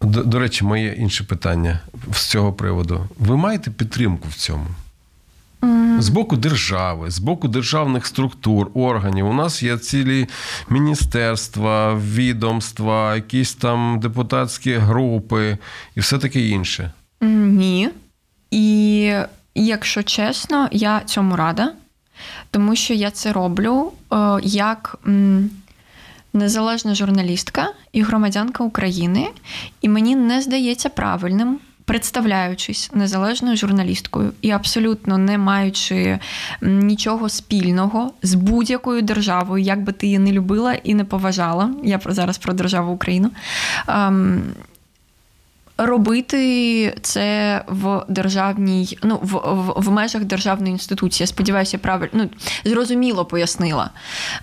[0.00, 1.80] до, до речі, моє інше питання
[2.12, 3.08] з цього приводу.
[3.18, 4.66] Ви маєте підтримку в цьому?
[5.98, 9.28] З боку держави, з боку державних структур, органів.
[9.28, 10.28] У нас є цілі
[10.68, 15.58] міністерства, відомства, якісь там депутатські групи
[15.94, 16.92] і все таке інше.
[17.20, 17.90] Ні.
[18.50, 19.12] І
[19.54, 21.72] якщо чесно, я цьому рада.
[22.50, 24.98] тому що я це роблю е, як
[26.32, 29.28] незалежна журналістка і громадянка України,
[29.80, 31.58] і мені не здається правильним.
[31.90, 36.18] Представляючись незалежною журналісткою і абсолютно не маючи
[36.62, 42.00] нічого спільного з будь-якою державою, як би ти її не любила і не поважала, я
[42.06, 43.30] зараз про державу Україну.
[43.88, 44.42] ем,
[45.78, 51.22] Робити це в державній, ну в, в, в межах державної інституції.
[51.22, 52.30] Я сподіваюся, правильно ну,
[52.64, 53.90] зрозуміло пояснила.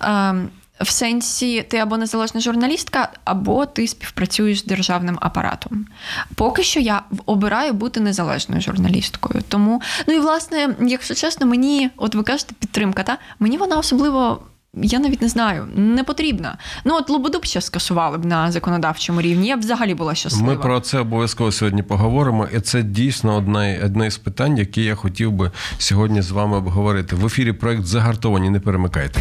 [0.00, 0.48] Ем,
[0.80, 5.86] в сенсі, ти або незалежна журналістка, або ти співпрацюєш з державним апаратом.
[6.34, 9.44] Поки що я обираю бути незалежною журналісткою.
[9.48, 14.42] Тому, ну і власне, якщо чесно, мені, от ви кажете, підтримка, та мені вона особливо.
[14.74, 16.58] Я навіть не знаю, не потрібна.
[16.84, 19.48] Ну, от Лободу б ще скасували б на законодавчому рівні.
[19.48, 20.46] Я б взагалі була щаслива.
[20.46, 22.48] Ми про це обов'язково сьогодні поговоримо.
[22.56, 27.16] І це дійсно одне, одне з питань, які я хотів би сьогодні з вами обговорити.
[27.16, 28.50] В ефірі проект загартовані.
[28.50, 29.20] Не перемикайте.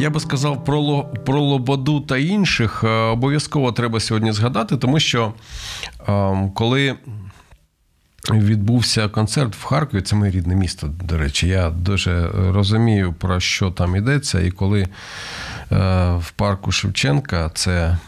[0.00, 5.00] Я би сказав про Ло- про Лободу та інших е, обов'язково треба сьогодні згадати, тому
[5.00, 5.32] що
[6.08, 6.96] ем, коли
[8.30, 11.48] відбувся концерт в Харкові, це моє рідне місто, до речі.
[11.48, 14.40] Я дуже розумію, про що там йдеться.
[14.40, 14.88] І коли е,
[16.16, 17.98] в парку Шевченка, це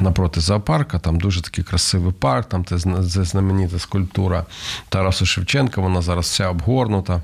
[0.00, 2.78] напроти зоопарка, там дуже такий красивий парк, там це
[3.24, 4.46] знаменита скульптура
[4.88, 7.22] Тараса Шевченка, вона зараз вся обгорнута.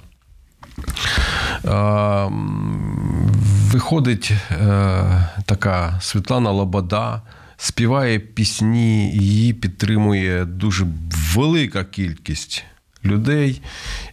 [3.72, 7.22] Виходить е, така Світлана Лобода,
[7.56, 10.86] співає пісні, її підтримує дуже
[11.34, 12.64] велика кількість
[13.04, 13.62] людей.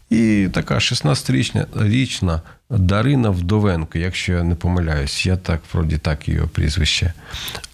[0.09, 6.41] І така 16-річна річна Дарина Вдовенко, якщо я не помиляюсь, я так вроді так її
[6.53, 7.13] прізвище,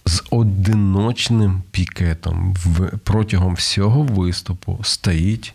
[0.06, 2.56] з одиночним пікетом
[3.04, 5.54] протягом всього виступу стоїть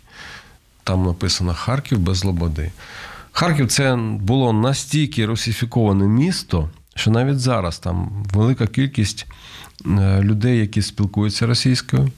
[0.84, 2.70] там написано Харків без Лободи.
[3.36, 9.26] Харків це було настільки русифіковане місто, що навіть зараз там велика кількість
[9.86, 12.10] е, людей, які спілкуються російською,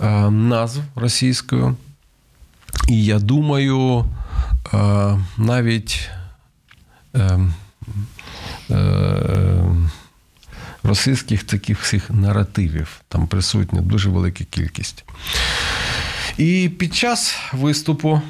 [0.00, 1.76] е, назв російською.
[2.88, 4.04] І я думаю,
[4.74, 6.10] е, навіть
[10.82, 15.04] російських таких всіх наративів там присутня дуже велика кількість.
[16.38, 18.22] І під час виступу,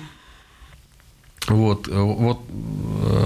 [1.49, 3.21] от, е, от, е,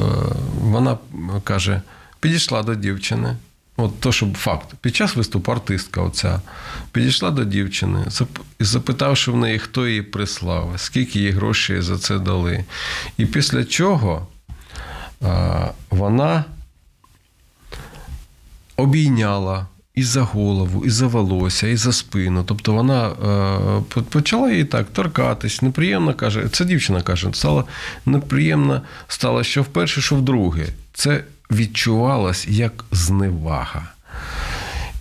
[0.60, 0.98] вона
[1.44, 1.82] каже,
[2.20, 3.36] підійшла до дівчини.
[3.80, 4.74] От то, щоб факт.
[4.80, 6.40] Під час виступу артистка оця
[6.92, 8.06] підійшла до дівчини
[8.58, 12.64] і запитавши в неї, хто її прислав, скільки їй грошей за це дали.
[13.16, 14.26] І після чого
[15.22, 16.44] е, вона
[18.76, 19.66] обійняла
[19.98, 22.44] і за голову, і за волосся, і за спину.
[22.44, 23.08] Тобто вона
[23.96, 26.48] е, почала їй так торкатись, неприємно каже.
[26.48, 27.64] Це дівчина каже, стало
[28.06, 30.66] неприємно стало що вперше, що вдруге.
[30.94, 33.82] Це відчувалось як зневага.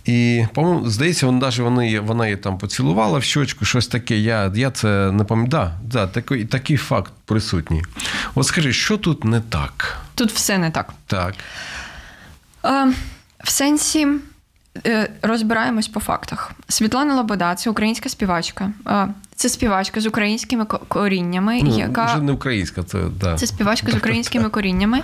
[0.04, 4.18] І, по-моєму, здається, вона навіть вона, її- вона її там поцілувала в щочку, щось таке.
[4.18, 5.70] Я, я це не пам'ятаю.
[5.82, 7.82] Да, да, такий, такий факт присутній.
[8.34, 9.96] От скажи, що тут не так?
[10.14, 10.92] Тут все не так.
[11.06, 11.34] Так.
[12.64, 12.92] Е,
[13.44, 14.06] в сенсі
[15.22, 16.52] розбираємось по фактах.
[16.68, 18.70] Світлана Лобода це українська співачка.
[19.38, 23.34] Це співачка з українськими ко- коріннями, Ну, яка Вже не українська, це, да.
[23.34, 25.00] це співачка з українськими коріннями,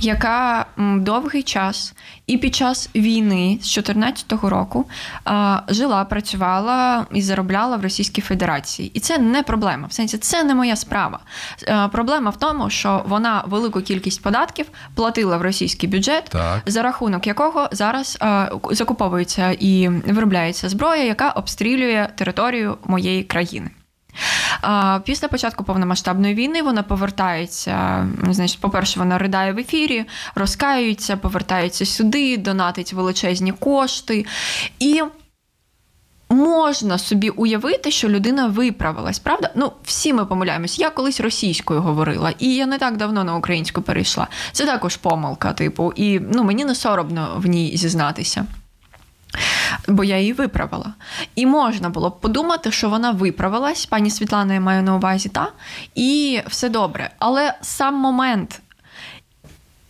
[0.00, 1.94] яка довгий час
[2.26, 4.88] і під час війни з 2014 року
[5.24, 8.90] а, жила, працювала і заробляла в Російській Федерації.
[8.94, 9.86] І це не проблема.
[9.88, 11.18] В сенсі, це не моя справа.
[11.68, 16.62] Е, Проблема в тому, що вона велику кількість податків платила в російський бюджет, Так.
[16.66, 23.70] за рахунок якого зараз е, закуповується і виробляється зброя, яка обстрілює територію моєї країни.
[25.04, 28.06] Після початку повномасштабної війни вона повертається.
[28.30, 34.26] Значить, по-перше, вона ридає в ефірі, розкаюється, повертається сюди, донатить величезні кошти.
[34.78, 35.02] І
[36.30, 39.50] можна собі уявити, що людина виправилась, правда?
[39.54, 40.78] Ну, всі ми помиляємось.
[40.78, 44.26] Я колись російською говорила, і я не так давно на українську перейшла.
[44.52, 48.46] Це також помилка, типу, і ну, мені не соромно в ній зізнатися.
[49.88, 50.94] Бо я її виправила.
[51.34, 55.48] І можна було б подумати, що вона виправилась, пані Світлана, я маю на увазі, та,
[55.94, 57.10] і все добре.
[57.18, 58.60] Але сам момент,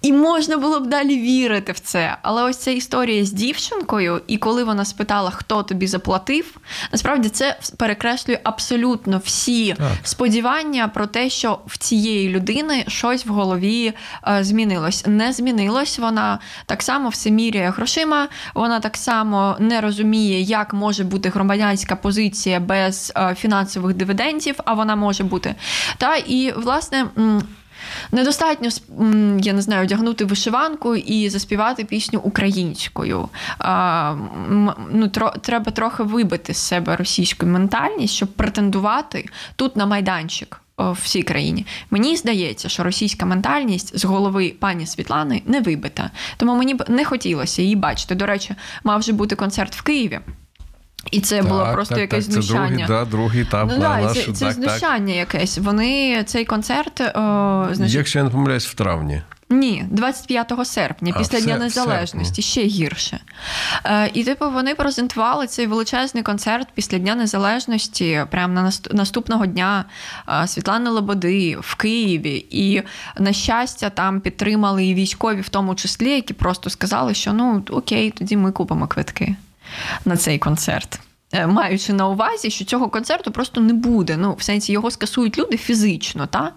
[0.02, 2.16] І можна було б далі вірити в це.
[2.22, 6.56] Але ось ця історія з дівчинкою, і коли вона спитала, хто тобі заплатив,
[6.92, 9.90] насправді це перекреслює абсолютно всі Так.
[10.02, 13.92] сподівання про те, що в цієї людини щось в голові
[14.28, 15.06] е, змінилось.
[15.06, 15.98] Не змінилось.
[15.98, 18.28] Вона так само все міряє грошима.
[18.54, 24.74] Вона так само не розуміє, як може бути громадянська позиція без е, фінансових дивідендів, а
[24.74, 25.54] вона може бути.
[25.96, 27.06] Та і власне.
[28.12, 28.68] Недостатньо
[29.40, 33.28] я не знаю, одягнути вишиванку і заспівати пісню українською.
[33.58, 34.14] А,
[34.92, 40.92] ну, тро, треба трохи вибити з себе російську ментальність, щоб претендувати тут на майданчик в
[40.92, 41.66] всій країні.
[41.90, 46.10] Мені здається, що російська ментальність з голови пані Світлани не вибита.
[46.36, 48.14] Тому мені б не хотілося її бачити.
[48.14, 50.20] До речі, мав же бути концерт в Києві.
[51.10, 52.68] І це було просто так, якесь так, Це знущання.
[52.68, 54.78] другий, да, другий етап Ну да, нашу, це, це так, так.
[54.78, 55.58] знущання якесь.
[55.58, 59.22] Вони цей концерт, о, значить, Якщо я не помиляюсь, в травні.
[59.50, 63.20] ні, 25 серпня, А, після в Дня Незалежності, ще гірше.
[63.84, 69.84] Е, і типу вони презентували цей величезний концерт після Дня Незалежності, прямо на наступного дня
[70.28, 72.46] е, Світлани Лободи в Києві.
[72.50, 72.82] І
[73.18, 78.10] на щастя, там підтримали і військові, в тому числі, які просто сказали, що ну окей,
[78.10, 79.36] тоді ми купимо квитки
[80.04, 81.00] на цей концерт.
[81.32, 84.16] Е, Маючи на увазі, що цього концерту просто не буде.
[84.16, 86.52] Ну, в сенсі його скасують люди фізично, та?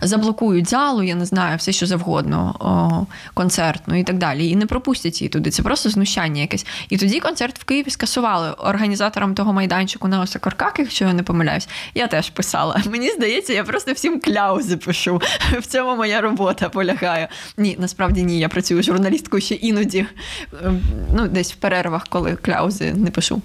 [0.00, 4.48] заблокують залу, я не знаю, все що завгодно, о, концертну і так далі.
[4.48, 5.50] І не пропустять її туди.
[5.50, 6.66] Це просто знущання якесь.
[6.88, 11.68] І тоді концерт в Києві скасували організаторам того майданчику на Осокорках, якщо я не помиляюсь.
[11.94, 12.82] Я теж писала.
[12.90, 15.22] Мені здається, я просто всім кляузи пишу.
[15.58, 17.28] В цьому моя робота полягає.
[17.56, 18.38] Ні, насправді ні.
[18.38, 20.06] Я працюю журналісткою ще іноді,
[20.52, 20.72] е,
[21.14, 23.42] ну, десь в перервах, коли кляузи не пишу.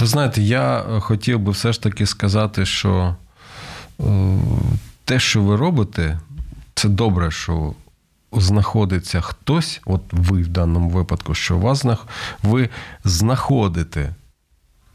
[0.00, 3.16] Ви знаєте, я е, хотів би все ж таки сказати, що
[4.00, 4.04] е,
[5.04, 6.20] те, що ви робите,
[6.74, 7.74] це добре, що
[8.32, 11.84] знаходиться хтось, от ви в даному випадку, що у вас
[12.42, 12.68] ви
[13.04, 14.14] знаходите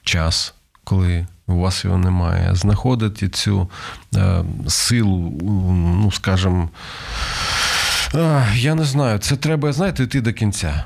[0.03, 0.53] час,
[0.83, 3.69] коли у вас його немає, знаходите цю
[4.15, 5.39] е, силу,
[6.01, 6.69] ну, скажімо,
[8.13, 10.83] а, я не знаю, це треба, знаєте, йти до кінця.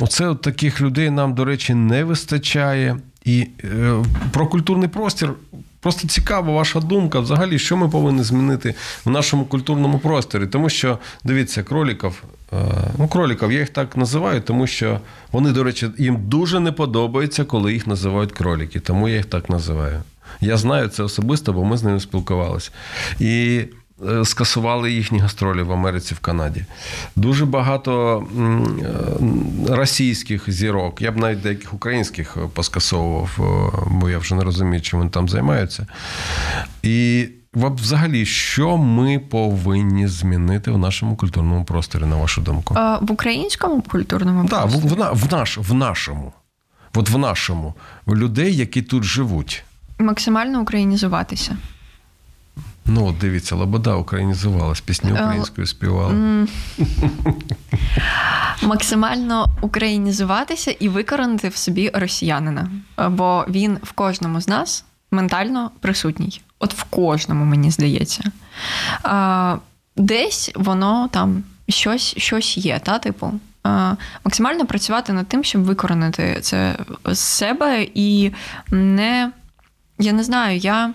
[0.00, 2.96] Оце от таких людей нам, до речі, не вистачає.
[3.24, 3.94] І е,
[4.32, 5.32] про культурний простір
[5.80, 7.20] просто цікава ваша думка.
[7.20, 10.46] Взагалі, що ми повинні змінити в нашому культурному просторі.
[10.46, 12.56] Тому що, дивіться, кроліків, е,
[12.98, 15.00] ну, кроліків, я їх так називаю, тому що
[15.32, 18.80] вони, до речі, їм дуже не подобається, коли їх називають кроліки.
[18.80, 20.02] Тому я їх так називаю.
[20.40, 22.70] Я знаю це особисто, бо ми з ними спілкувалися.
[23.20, 23.62] І
[24.24, 26.64] скасували їхні гастролі в Америці, в Канаді.
[27.16, 28.22] Дуже багато
[29.68, 34.82] е, російських зірок, я б навіть деяких українських поскасовував, е, бо я вже не розумію,
[34.82, 35.86] чим вони там займаються.
[36.82, 42.74] І взагалі, що ми повинні змінити в нашому культурному просторі, на вашу думку?
[42.78, 44.92] Е, В українському культурному Так, в, просторі?
[44.94, 46.32] в, на- в, наш, в нашому.
[46.94, 47.74] От в нашому.
[48.06, 49.64] В людей, які тут живуть.
[49.98, 51.56] максимально українізуватися.
[52.86, 56.14] Ну, от дивіться, Лобода українізувалась, пісні Е, українською співала.
[58.62, 62.70] Максимально українізуватися і викоренити в собі росіянина.
[62.98, 66.40] Е, Бо він в кожному з нас ментально присутній.
[66.58, 68.24] От в кожному, мені здається.
[69.96, 73.32] Десь воно там щось, щось є, та, типу.
[74.24, 78.30] Максимально працювати над тим, щоб викоренити це з себе і
[78.70, 79.30] не.
[79.98, 80.94] Я не знаю, я.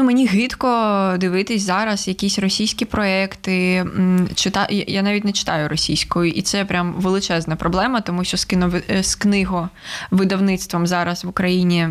[0.00, 3.84] Ну, мені гидко дивитись зараз якісь російські проекти.
[4.34, 4.66] Чита...
[4.70, 8.82] я- навіть не читаю російською, і це прям величезна проблема, тому що з, кінови...
[8.90, 11.88] е, з книговидавництвом зараз в Україні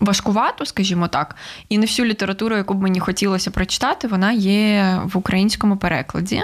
[0.00, 1.36] важкувато, скажімо так.
[1.68, 6.42] І не всю літературу, яку б мені хотілося прочитати, вона є в українському перекладі.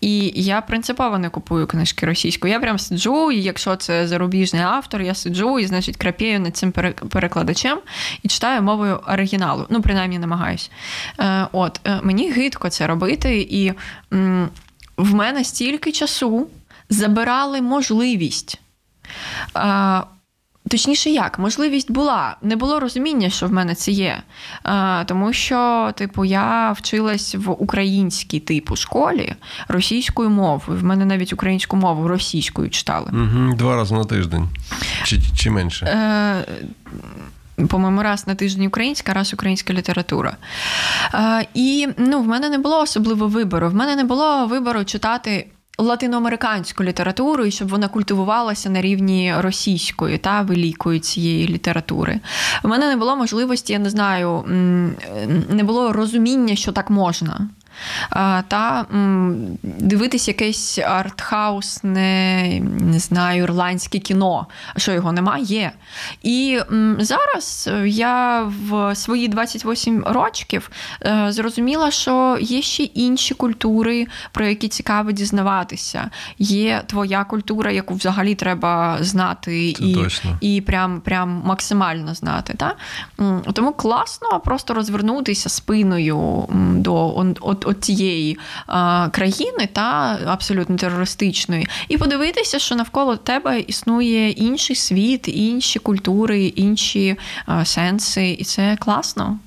[0.00, 2.52] І я принципово не купую книжки російською.
[2.52, 6.72] Я прям сиджу, і якщо це зарубіжний автор, я сиджу і, значить, крапію над цим
[7.10, 7.78] перекладачем
[8.22, 9.66] і читаю мовою оригіналу.
[9.70, 10.70] Ну, принаймні, намагаюсь.
[11.20, 13.72] Е, от, е, мені гидко це робити, і
[14.96, 16.46] в мене стільки часу
[16.90, 18.60] забирали можливість.
[19.56, 20.02] Е,
[20.68, 24.22] Точніше, як можливість була, не було розуміння, що в мене це є.
[24.62, 29.34] А, тому що, типу, я вчилась в українській типу школі
[29.68, 30.80] російською мовою.
[30.80, 33.10] В мене навіть українську мову російською читали.
[33.12, 34.48] Угу, два рази на тиждень.
[35.04, 35.86] Чи, чи менше?
[35.86, 36.44] Е,
[37.66, 40.36] по-моєму, раз на тиждень українська, раз українська література.
[41.14, 43.68] Е, і ну, в мене не було особливо вибору.
[43.68, 45.46] В мене не було вибору читати.
[45.80, 52.20] Латиноамериканську літературу, і щоб вона культивувалася на рівні російської та великої цієї літератури.
[52.64, 54.44] У мене не було можливості, я не знаю,
[55.48, 57.48] не було розуміння, що так можна.
[58.48, 58.86] Та
[59.62, 64.46] дивитись якесь артхаусне, не знаю, ірландське кіно.
[64.76, 65.72] Що його немає?
[66.22, 66.60] І
[66.98, 70.70] зараз я в свої 28 років
[71.06, 76.10] е, зрозуміла, що є ще інші культури, про які цікаво дізнаватися.
[76.38, 80.38] Є твоя культура, яку взагалі треба знати Це і точно.
[80.40, 82.54] і прям прям максимально знати.
[82.56, 82.74] Та?
[83.52, 91.98] Тому класно просто розвернутися спиною до от, от, тієї а, країни, та абсолютно терористичної, і
[91.98, 97.16] подивитися, що навколо тебе існує інший світ, інші культури, інші
[97.46, 99.38] а, сенси, і це класно.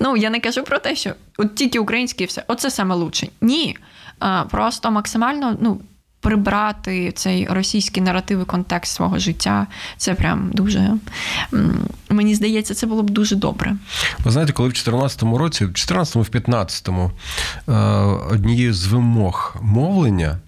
[0.00, 3.28] Ну, я не кажу про те, що от тільки українське і все, оце саме лучше.
[3.40, 3.76] Ні.
[4.18, 5.80] А, Просто максимально ну,
[6.20, 9.66] прибрати цей російський наратив і контекст свого життя.
[9.96, 10.90] Це прям дуже
[12.10, 13.76] мені здається, це було б дуже добре.
[14.24, 16.88] Ви знаєте, коли в 2014 році, в 2014 в 2015
[17.68, 17.72] е,
[18.30, 20.38] однією з вимог мовлення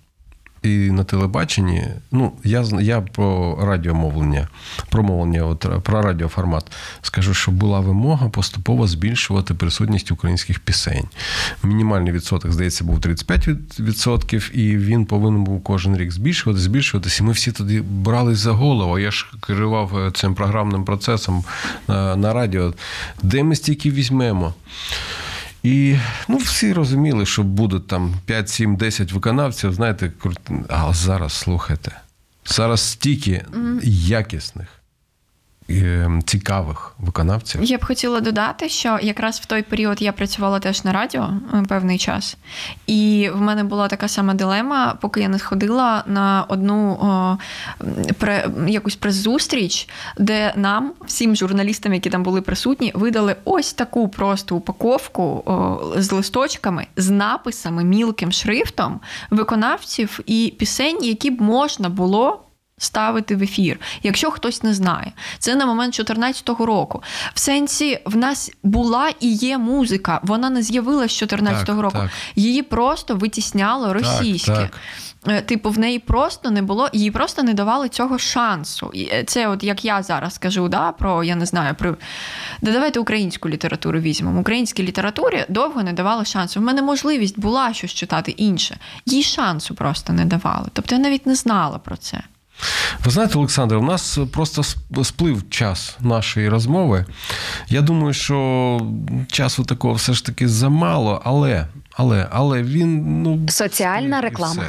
[0.68, 1.84] і на телебаченні.
[2.12, 4.48] Ну, я я про радіомовлення,
[4.88, 11.04] про мовлення, от, про радіоформат скажу, що була вимога поступово збільшувати присутність українських пісень.
[11.62, 17.22] Мінімальний відсоток, здається, був 35%, і він повинен був кожен рік збільшуватися, збільшуватися.
[17.22, 18.98] І ми всі тоді брались за голову.
[18.98, 21.44] Я ж керував е, цим програмним процесом
[21.88, 22.74] на, на радіо.
[23.22, 24.54] Де ми стільки візьмемо?
[25.62, 25.96] І
[26.28, 30.38] ну, всі розуміли, що буде там 5, 7, 10 виконавців, знаєте, крут...
[30.68, 32.00] а зараз слухайте.
[32.44, 33.44] Зараз стільки
[33.82, 34.77] якісних
[36.26, 37.64] цікавих виконавців.
[37.64, 41.62] Я б хотіла додати, що якраз в той період я працювала теж на радіо е,
[41.68, 42.36] певний час,
[42.86, 47.38] і в мене була така сама дилема, поки я не сходила на одну о,
[48.18, 49.88] пре, якусь прес-зустріч,
[50.18, 56.12] де нам, всім журналістам, які там були присутні, видали ось таку просто упаковку о, з
[56.12, 59.00] листочками, з написами мілким шрифтом
[59.30, 62.47] виконавців і пісень, які б можна було
[62.78, 65.12] ставити в ефір, якщо хтось не знає.
[65.38, 67.02] Це на момент 2014 року.
[67.34, 71.98] В сенсі в нас була і є музика, вона не з'явилася з 2014 року.
[71.98, 72.10] Так.
[72.36, 74.52] Її просто витісняло російське.
[74.52, 74.70] Так,
[75.22, 75.46] так.
[75.46, 78.92] Типу, в неї просто не було, їй просто не давали цього шансу.
[78.94, 81.96] Е, це, от як я зараз кажу, да, про я не знаю, про
[82.62, 84.40] да давайте українську літературу візьмемо.
[84.40, 86.60] Українській літературі довго не давали шансу.
[86.60, 88.78] В мене можливість була щось читати інше.
[89.06, 90.68] Їй шансу просто не давали.
[90.72, 92.20] Тобто я навіть не знала про це.
[93.04, 94.62] Ви знаєте, Олександр, у нас просто
[95.04, 97.04] сплив час нашої розмови.
[97.68, 98.80] Я думаю, що
[99.30, 104.64] часу такого все ж таки замало, але але, але він ну соціальна реклама.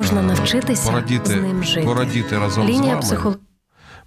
[0.00, 1.86] Можна навчитися порадіти, з ним жити.
[1.86, 3.00] Порадіти разом Лінія з вами.
[3.00, 3.36] Психолог...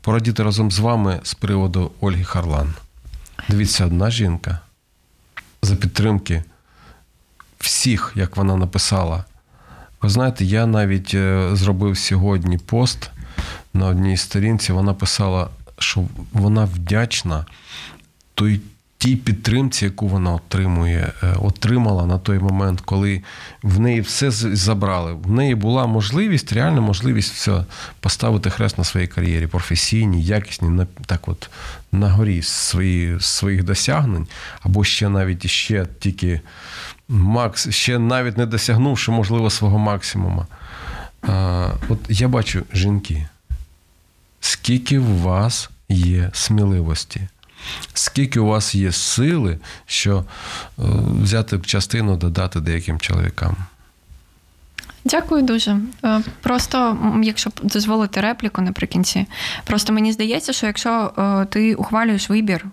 [0.01, 2.73] Порадіти разом з вами з приводу Ольги Харлан.
[3.49, 4.59] Дивіться, одна жінка
[5.61, 6.43] за підтримки
[7.59, 9.25] всіх, як вона написала.
[10.01, 13.11] Ви знаєте, я навіть е, зробив сьогодні пост
[13.73, 14.73] на одній сторінці.
[14.73, 15.49] Вона писала,
[15.79, 16.03] що
[16.33, 17.45] вона вдячна
[18.33, 18.61] той.
[18.99, 23.21] Тій підтримці, яку вона отримує, е, отримала на той момент, коли
[23.63, 25.13] в неї все забрали.
[25.13, 27.63] В неї була можливість, реальна можливість все
[27.99, 31.49] поставити хрест на своїй кар'єрі, професійній, якісній, так от
[31.91, 34.27] на горі свої, своїх досягнень,
[34.61, 36.41] або ще навіть ще тільки
[37.09, 40.45] Макс, ще навіть не досягнувши, можливо, свого максимуму.
[41.21, 43.27] А, От я бачу жінки,
[44.39, 47.21] скільки у вас є сміливості,
[47.93, 50.23] скільки у вас є сили, що е,
[51.21, 53.55] взяти частину додати деяким чоловікам.
[55.05, 55.77] Дякую дуже.
[56.05, 59.25] Е, просто, якщо дозволити репліку наприкінці,
[59.63, 62.65] просто мені здається, що якщо е, ти ухвалюєш вибір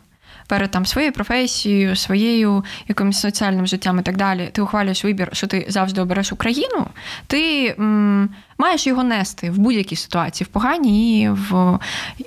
[0.46, 5.46] перед там своєю професією, своєю якимось соціальним життям і так далі, ти ухвалюєш вибір, що
[5.46, 6.86] ти завжди обереш Україну,
[7.26, 8.28] ти м,
[8.58, 11.78] маєш його нести в будь-якій ситуації, в поганій і в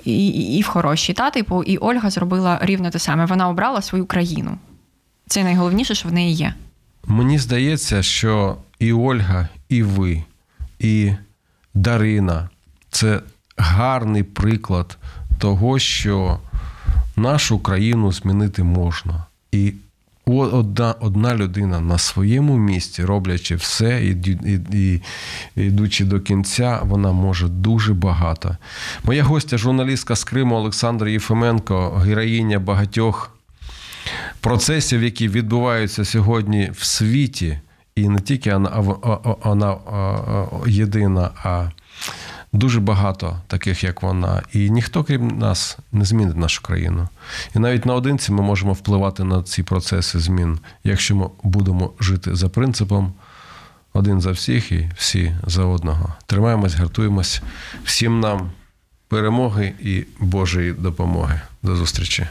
[0.04, 1.12] і, і в хорошій.
[1.12, 3.26] Та, типу, і Ольга зробила рівно те саме.
[3.26, 4.58] Вона обрала свою країну.
[5.26, 6.54] Це найголовніше, що в неї є.
[7.06, 10.22] Мені здається, що і Ольга, і ви,
[10.78, 11.12] і
[11.74, 12.48] Дарина
[12.90, 13.20] це
[13.56, 14.98] гарний приклад
[15.38, 16.38] того, що
[17.18, 19.26] нашу країну змінити можна.
[19.52, 19.72] І
[20.26, 25.00] одна одна людина на своєму місці, роблячи все і, і, і
[25.56, 28.56] йдучи до кінця, вона може дуже багато.
[29.04, 33.38] Моя гостя, журналістка з Криму Олександра Єфименко, героїня багатьох
[34.40, 37.58] процесів, які відбуваються сьогодні в світі,
[37.96, 38.50] і не тільки
[39.44, 39.76] вона
[40.66, 41.70] єдина, а
[42.52, 47.08] дуже багато таких, як вона, і ніхто, крім нас, не змінить нашу країну.
[47.56, 52.48] І навіть наодинці ми можемо впливати на ці процеси змін, якщо ми будемо жити за
[52.48, 53.12] принципом
[53.92, 56.14] один за всіх і всі за одного.
[56.26, 57.42] Тримаємось, гартуємось.
[57.84, 58.50] Всім нам
[59.08, 61.40] перемоги і Божої допомоги.
[61.62, 62.26] До зустрічі.